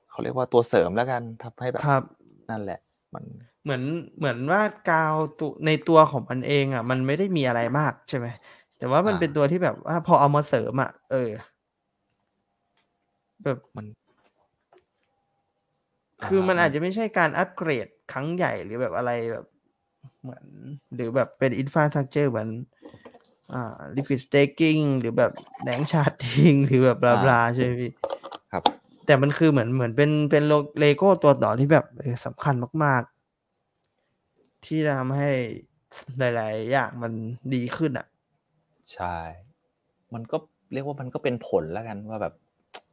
[0.09, 2.03] เขาเรียกว่าตัวเสริมแล้วกันทำให้แบบครับ
[2.49, 2.79] นั่นแหละ
[3.13, 3.23] มัน
[3.63, 3.83] เหมือน
[4.17, 8.27] เหมือนว่ากาวตัวในตัวของมันเองอะ มันไม่ได้มีอะไรมากใช่ไหม
[8.77, 11.29] แต่ว่ามันอ่าเป็นตัวที่แบบว่าพอเอามาเสริมอะเออ
[13.43, 13.85] แบบมัน
[16.25, 19.45] คือมันอ่าอาจจะไม่ใช่การอัปเกรดครั้งใหญ่หรือแบบอะไรแบบ
[20.21, 20.45] เหมือน
[20.95, 22.49] หรือแบบเป็นอินฟ a าสตรักเจอร์เหมือน
[23.53, 25.31] อ่า liquid staking หรือแบบ
[25.63, 27.91] แดงชาร์ i ิงหรือแบบบลาบลาใช่ไหมพี่
[28.51, 28.63] ครับ
[29.05, 30.43] แต่มันคือเหมือนเหมือนเป็นเป็น
[30.79, 33.01] เลโก้ตัวต่อที่แบบเออสำคัญมาก
[33.83, 35.31] ๆ ที่จะทำให้
[36.19, 37.13] หลาย ๆ อย่างมัน
[37.53, 38.07] ดีขึ้นอะ
[38.93, 39.17] ใช่
[40.13, 40.37] มันก็
[40.73, 42.33] เรียกว่ามันก็เป็นผลแล้วกันว่าแบบ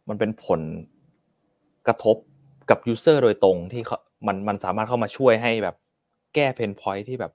[0.08, 0.60] มันเป็นผล
[1.86, 2.16] กระทบ
[2.70, 5.76] กับ user โดยตรงที่เขามันมันสามารถเข้ามาช่วยให้แบบ
[6.34, 7.32] แก้ pain point ที่แบบ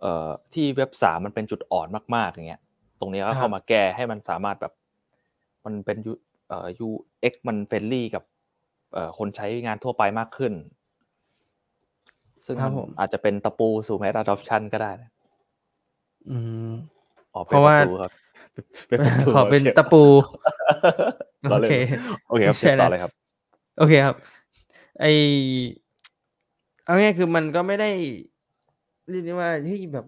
[0.00, 2.62] เอ่อที่เว็บสามมันเป็นจุดอ่อนมากๆอย่างเงี้ย
[3.00, 4.72] ตรงนี้ก็ครัเข้ามาแก้ให้มันสามารถแบบ
[5.64, 6.12] มันเป็น U
[6.48, 8.22] เอ่อ UX มัน friendly กับ
[8.92, 10.52] เอ่อคนใช้งานทั่วไปมากขึ้น
[12.46, 15.10] ซึ่งครัมับนอาจจะเป็นตะปูสู่ mass adoption ก็ได้นะ
[16.30, 16.36] อื
[16.70, 16.72] ม
[17.34, 18.12] อ๋อเพราะว่าเป็นปตูครับ
[18.88, 20.02] เป็นประตูขอเป็นชฟตะปู
[21.50, 21.72] ล้อเล่นเค
[22.28, 23.12] โอเคครับใช่เชิญต่อแล้วเลยครับ
[23.78, 24.16] โอเคครับ
[25.00, 25.04] ไอ
[26.86, 27.90] เอาง่ายคือมันก็ไม่ได้
[29.08, 30.06] เรียกได้ว่าที่แบบ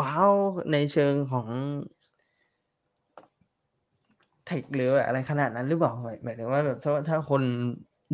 [0.00, 0.32] ว้าว
[0.72, 1.46] ในเชิงของ
[4.46, 5.92] เทคหรืออะไรขนาดนั้นหรือเปล่า
[6.24, 6.78] หมายถึงว่าแบบ
[7.08, 7.42] ถ้าคน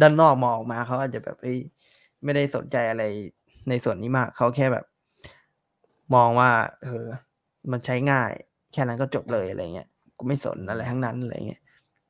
[0.00, 1.36] ด้านนอกมองออกมาเขาอาจจะแบบ
[2.24, 3.04] ไม่ได้สนใจอะไร
[3.68, 4.84] ในส่วนนี้มากเขาแค่แบบ
[6.14, 6.50] มองว่า
[6.82, 7.04] เออ
[7.70, 8.30] มันใช้ง่าย
[8.72, 11.62] แค่นั้นก็จบเลยอะไรเงี้ยกูไม่สนอะไรทั้งนั้นอะไรเงี้ย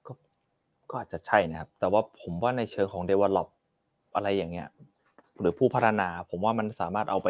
[0.06, 0.12] ก็
[0.90, 3.48] ก็อาจจะใช่นะครับ แต่ว่าผมว่าในเชิงของ develop
[4.14, 4.68] อะไรอย่างเงี้ย
[5.40, 7.28] หรือผู้พัฒนา ผมว่ามันสามารถเอาไป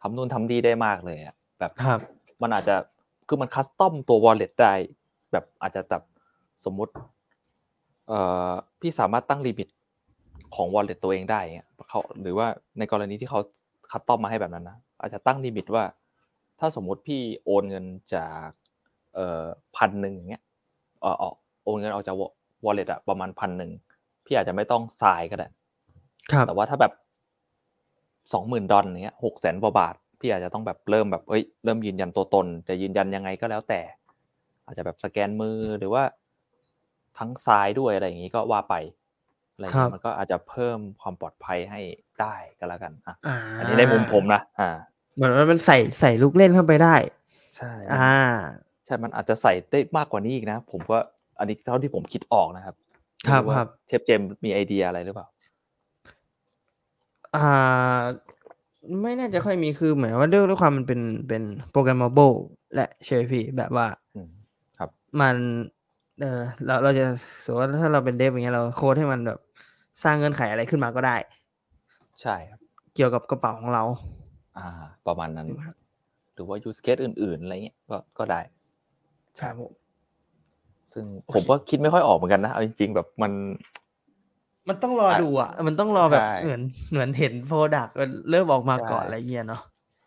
[0.00, 2.00] ทำนู่นทำดีได้มากเลยอะแบบครับ
[2.42, 2.76] มันอาจจะ
[3.28, 4.72] คือมัน custom ตัว wallet ได้
[5.32, 6.02] แบบอาจจะแบบ
[6.64, 6.92] สมมุติ
[8.08, 9.68] เอ่อพี่สามารถตั้ง limit
[10.54, 12.46] ของ wallet ตัวเองได้เงี้ยเขาหรือว่า
[12.78, 13.40] ในกรณีที่เขา
[13.90, 15.84] custom มาให้แบบนั้นนะอาจจะตั้ง limit ว่า
[16.60, 17.84] ถ้าสมมุติพี่โอนเงิน
[18.14, 18.48] จาก
[19.14, 19.44] เอ่อ
[19.76, 20.42] พันหนึ่งอย่างเงี้ย
[21.00, 21.34] เออออก
[21.64, 22.16] โอนเงินออกจาก
[22.64, 23.70] wallet อะประมาณพันหนึ่ง
[24.24, 25.48] พี่อาจจะไม่ต้องทรายก็ได้
[26.32, 26.92] ครับแต่ว่าถ้าแบบ
[28.32, 33.80] สองหมื่นดอลเนี้ยหกแสนกว่าบาท พี่อาจจะต้องแบบเริ่มแบบเอ้ยเริ่มยืนยันตัวตน จะยืนยันยังไงก็แล้วแต่
[34.66, 36.02] อาจจะแบบสแกนมือหรือว่า
[37.18, 38.74] ทั้งซ้ายด้วยอะไรอย่างนี้ก็ว่าไป
[39.52, 41.80] อะไรอย่างครันี้บมันก็อาจจะเพิ่มความปลอดภัยให้
[42.20, 44.70] ได้ก็แล้วกันอะอ่าอันนี้ในมุมผมนะอ่า
[45.14, 46.94] เหมือนว่ามันใส่ใส่ลูกเล่นเข้าไปได้
[47.56, 48.18] ใช่ อ่า
[48.84, 51.00] ใช่มันอาจจะใส่ได้มากกว่านี้อีกนะ ผมว่า
[51.38, 52.74] อันนี้เท่าที่ผมคิดออกนะครับ
[53.28, 55.26] ครับไม่ว่าครับเชฟเจมส์มีไอเดียอะไรหรือเปล่า
[57.36, 58.00] อ่า
[59.02, 62.34] ไม่น่าจะค่อยมีคือเหมือนว่าด้วยด้วยความมันเป็นเป็นโปรแกรม mable
[62.74, 64.28] และใช่ไหมพี่แบบว่าอืม
[64.78, 65.36] ครับ มัน
[66.20, 67.04] เออเราเราจะ
[67.44, 69.38] สมมติว่าถ้าเราเป็นเดฟอย่างเงี้ยเราโค้ดให้มันแบบ
[70.02, 71.16] สร้างเงื่อนไขอะไรขึ้นมาก็ได้
[72.22, 72.60] ใช่ครับ
[72.94, 73.84] เกี่ยวกับกระเป๋าของเรา
[74.58, 74.68] อ่า
[75.06, 75.76] ประมาณนั้นถูกไหมครับ
[76.34, 78.40] หรือว่า use case อื่น ๆ อะไรเงี้ยก็ก็ได้
[79.40, 79.72] ครับผม
[80.92, 83.32] ซึ่งโอเคผมก็คิดไม่ค่อยออกเหมือนกันนะเอาจริง ๆ แบบมัน
[84.68, 89.62] มันต้องรอดูอะ มันต้องรอแบบใช่เหมือนเหมือนเห็น product มันเริ่มออกมาใช่ก่อนอะไรเงี้ยเนาะ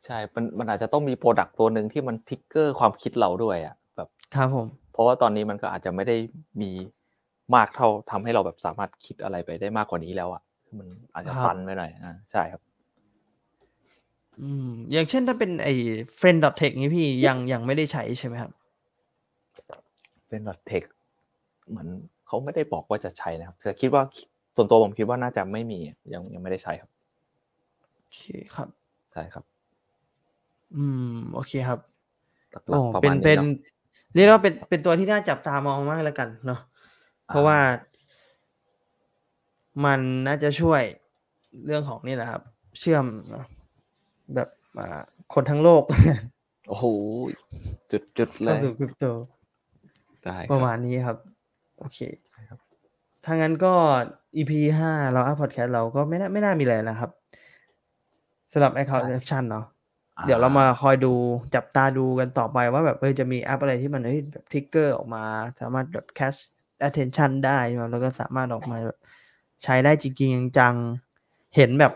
[0.05, 6.15] ใช่มันมันอาจจะต้องมี product ตัวหนึ่งที่มัน trigger ความคิดเราด้วยอะแบบครับผม เพราะว่าตอนนี้มันก็อาจจะไม่ได้
[6.61, 6.71] มี
[7.55, 12.61] มากเท่าทำให้เราแบบสามารถคิดอะไรไปได้มากกว่านี้แล้วอะคือมันอาจจะครับตันไปหน่อยอ่าใช่ครับ
[14.41, 15.73] อืม อย่างเช่นถ้าเป็นไอ้
[16.19, 18.51] friend.tech นี้พี่ยังยังไม่ได้ใช้ใช่ไหมครับ
[20.27, 20.83] เป็นดอทเทค
[21.69, 21.87] เหมือน
[22.27, 24.03] เขาไม่ได้บอกว่าจะใช้นะครับแต่คิดว่า
[24.55, 25.79] ส่วนตัวผมคิดว่าน่าจะไม่มี
[26.13, 26.91] ยังยังไม่ได้ใช้ครับ
[27.95, 28.19] โอเค
[28.55, 28.69] ครับ
[29.13, 29.45] ใช่ครับ
[30.75, 30.83] อื
[31.13, 31.79] ม โอเคครับ
[32.51, 33.47] หลัโอ้กๆประเป็นมาณเป็นี้นเนาะ
[34.13, 36.61] เรียกได้ว่าเป็นเป็นตัวที่น่าจับตามองมากแล้วกันเนาะ
[37.27, 37.59] เพราะว่า
[39.85, 40.81] มันน่าจะช่วย
[41.65, 42.41] เรื่องของนี่แหละครับ
[42.79, 43.45] เชื่อมเนอะ
[44.35, 44.49] แบบ
[44.79, 45.01] อ่า
[45.33, 45.83] คนทั้งโลก
[46.67, 46.85] โอ้โห
[47.91, 49.05] จุดจุดเลเข้าสู่คริปโต
[50.23, 51.17] ได้คประบมาณนี้ครับ
[51.79, 52.59] โอเคใช่ครับ
[53.25, 53.73] ถ้างั้นก็
[54.35, 57.11] EP ห้าเราอัพพอดแคสต์เราก็ไม่น่าไม่น่ามีอะไรนะครับ
[58.51, 59.65] สำหรับ Account Abstraction เนาะ
[60.25, 61.13] เดี๋ยวเรามาคอยดู
[61.55, 65.23] จับตาดูกันต่อไปว่าแบบเออจะมีแอปอะไรที่มันเฮ้ยแบบ trigger ออกมา
[65.59, 66.39] สามารถแบบ catch
[66.87, 68.99] attention ได้ใช่ไหมแล้วก็สามารถออกมาแบบ
[69.63, 71.93] ใช้ได้จริงๆจังๆเห็นแบบ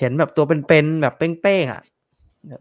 [0.00, 1.82] เห็นแบบตัวเป็นๆแบบเป้งๆอะ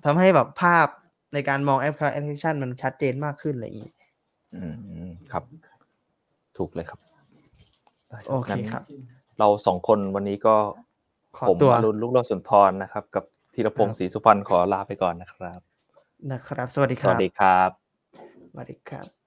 [0.05, 0.87] ทำให้แบบภาพ
[1.33, 3.91] ในการมองแอป attention มันชัดเจนมากขึ้นอะไรอย่างนี้
[4.55, 5.43] อืมอืมครับ
[6.57, 7.10] ถูกเลยครับได้
[8.29, 8.83] โอเคงั้นครับ
[9.39, 10.55] เราสองคนวันนี้ก็
[11.37, 15.59] ขอผมตัวอรุณลูกโลดสุนทรนะครับ กับธีรพงครัศ์บศรีสุพรรณขอลาไปก่อนนะครับ
[16.31, 17.69] นะครับ สวัสดีคสรัวับสดีครับ
[18.51, 19.20] สวัสดีครับ